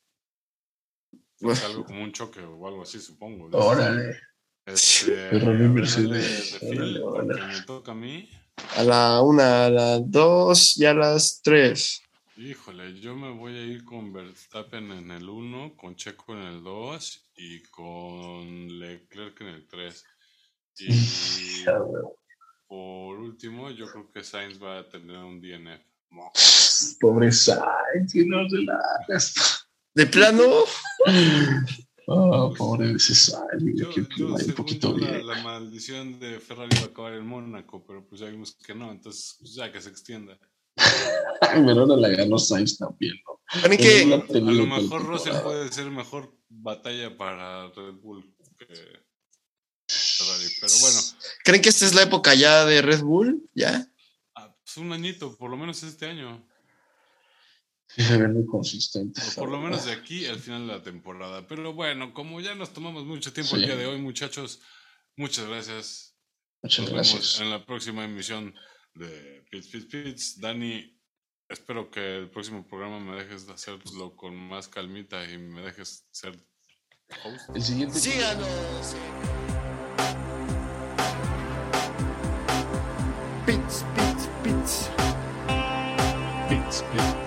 algo 1.64 1.84
como 1.84 2.02
un 2.02 2.12
choque 2.12 2.40
o 2.40 2.66
algo 2.66 2.82
así, 2.82 2.98
supongo. 2.98 3.50
Órale. 3.52 4.18
Este, 4.64 5.32
Mercedes. 5.32 6.58
de 6.60 6.68
Órale, 6.68 7.00
porque 7.00 7.42
me 7.42 7.60
toca 7.62 7.92
a 7.92 7.94
mí. 7.94 8.30
A 8.76 8.84
la 8.84 9.22
una, 9.22 9.66
a 9.66 9.70
las 9.70 10.10
dos 10.10 10.78
y 10.78 10.86
a 10.86 10.94
las 10.94 11.42
tres. 11.42 12.02
Híjole, 12.36 12.98
yo 13.00 13.14
me 13.14 13.30
voy 13.30 13.56
a 13.56 13.62
ir 13.62 13.84
con 13.84 14.12
Verstappen 14.12 14.90
en 14.92 15.10
el 15.10 15.28
1, 15.28 15.76
con 15.76 15.94
Checo 15.96 16.32
en 16.32 16.42
el 16.42 16.64
2 16.64 17.30
y 17.36 17.62
con 17.64 18.78
Leclerc 18.78 19.40
en 19.42 19.48
el 19.48 19.66
3. 19.66 20.04
Y 20.78 20.88
por 22.66 23.18
último, 23.18 23.70
yo 23.70 23.86
creo 23.86 24.10
que 24.10 24.24
Sainz 24.24 24.62
va 24.62 24.78
a 24.78 24.88
tener 24.88 25.18
un 25.18 25.40
DNF. 25.40 25.91
Pobre 27.00 27.32
Sainz, 27.32 28.12
que 28.12 28.24
no 28.24 28.48
se 28.48 28.58
la 28.58 28.74
hagas. 28.74 29.34
¿De 29.94 30.06
plano? 30.06 30.64
Ah, 32.08 32.50
pobre 32.56 32.88
de 32.88 32.96
ese 32.96 33.32
Yo, 33.74 33.90
que 33.90 34.06
que 34.08 34.16
yo, 34.16 34.34
un 34.34 34.52
poquito 34.54 34.96
la, 34.96 35.10
bien. 35.10 35.26
la 35.26 35.42
maldición 35.42 36.18
de 36.18 36.40
Ferrari 36.40 36.76
va 36.76 36.82
a 36.82 36.86
acabar 36.86 37.14
en 37.14 37.26
Mónaco, 37.26 37.84
pero 37.86 38.06
pues 38.06 38.20
ya 38.20 38.28
vimos 38.28 38.56
que 38.56 38.74
no, 38.74 38.90
entonces 38.90 39.36
pues, 39.38 39.54
ya 39.54 39.70
que 39.70 39.80
se 39.80 39.88
extienda. 39.90 40.38
Ahora 41.40 41.96
la 41.96 42.08
ganó 42.08 42.38
Sainz 42.38 42.76
también, 42.76 43.14
¿no? 43.26 43.40
¿Creen 43.60 43.76
Pero 44.10 44.26
que 44.26 44.40
no 44.40 44.50
A 44.50 44.52
lo 44.52 44.66
mejor 44.66 45.04
Russell 45.04 45.36
puede 45.42 45.70
ser 45.72 45.90
mejor 45.90 46.34
batalla 46.48 47.16
para 47.16 47.68
Red 47.68 47.94
Bull 48.02 48.34
que 48.58 48.66
Ferrari, 49.88 50.46
pero 50.60 50.72
bueno, 50.80 50.98
¿Creen 51.44 51.62
que 51.62 51.68
esta 51.68 51.86
es 51.86 51.94
la 51.94 52.02
época 52.02 52.34
ya 52.34 52.64
de 52.64 52.82
Red 52.82 53.02
Bull? 53.02 53.48
¿Ya? 53.54 53.86
Pues 54.74 54.84
un 54.86 54.92
añito, 54.92 55.36
por 55.36 55.50
lo 55.50 55.56
menos 55.56 55.82
este 55.82 56.06
año. 56.06 56.46
Sí, 57.88 58.02
se 58.02 58.16
ven 58.16 58.32
muy 58.32 58.46
consistentes. 58.46 59.36
O 59.36 59.42
por 59.42 59.50
lo 59.50 59.58
menos 59.60 59.84
de 59.84 59.92
aquí 59.92 60.24
al 60.26 60.38
final 60.38 60.66
de 60.66 60.72
la 60.74 60.82
temporada. 60.82 61.46
Pero 61.46 61.74
bueno, 61.74 62.14
como 62.14 62.40
ya 62.40 62.54
nos 62.54 62.72
tomamos 62.72 63.04
mucho 63.04 63.32
tiempo 63.32 63.50
Sí. 63.56 63.56
el 63.62 63.66
día 63.66 63.76
de 63.76 63.86
hoy, 63.86 64.00
muchachos, 64.00 64.60
muchas 65.16 65.46
gracias. 65.46 66.16
Muchas 66.62 66.78
Nos 66.84 66.90
vemos 66.92 67.12
gracias. 67.12 67.40
en 67.40 67.50
la 67.50 67.66
próxima 67.66 68.04
emisión 68.04 68.54
de 68.94 69.44
Pits 69.50 69.66
Pits 69.68 69.86
Pits. 69.86 70.40
Dani, 70.40 70.98
espero 71.48 71.90
que 71.90 72.16
el 72.18 72.30
próximo 72.30 72.66
programa 72.66 72.98
me 72.98 73.16
dejes 73.22 73.46
de 73.46 73.52
hacerlo 73.52 74.16
con 74.16 74.36
más 74.36 74.68
calmita 74.68 75.30
y 75.30 75.36
me 75.38 75.60
dejes 75.60 76.06
ser 76.12 76.34
host. 77.24 77.50
El 77.54 77.62
siguiente. 77.62 77.98
Síganos. 77.98 78.96
Pits, 84.62 84.90
pits, 84.96 85.22
pits. 85.48 85.92
Pits, 86.48 86.82
Pits, 86.82 86.82
Pits. 86.92 87.21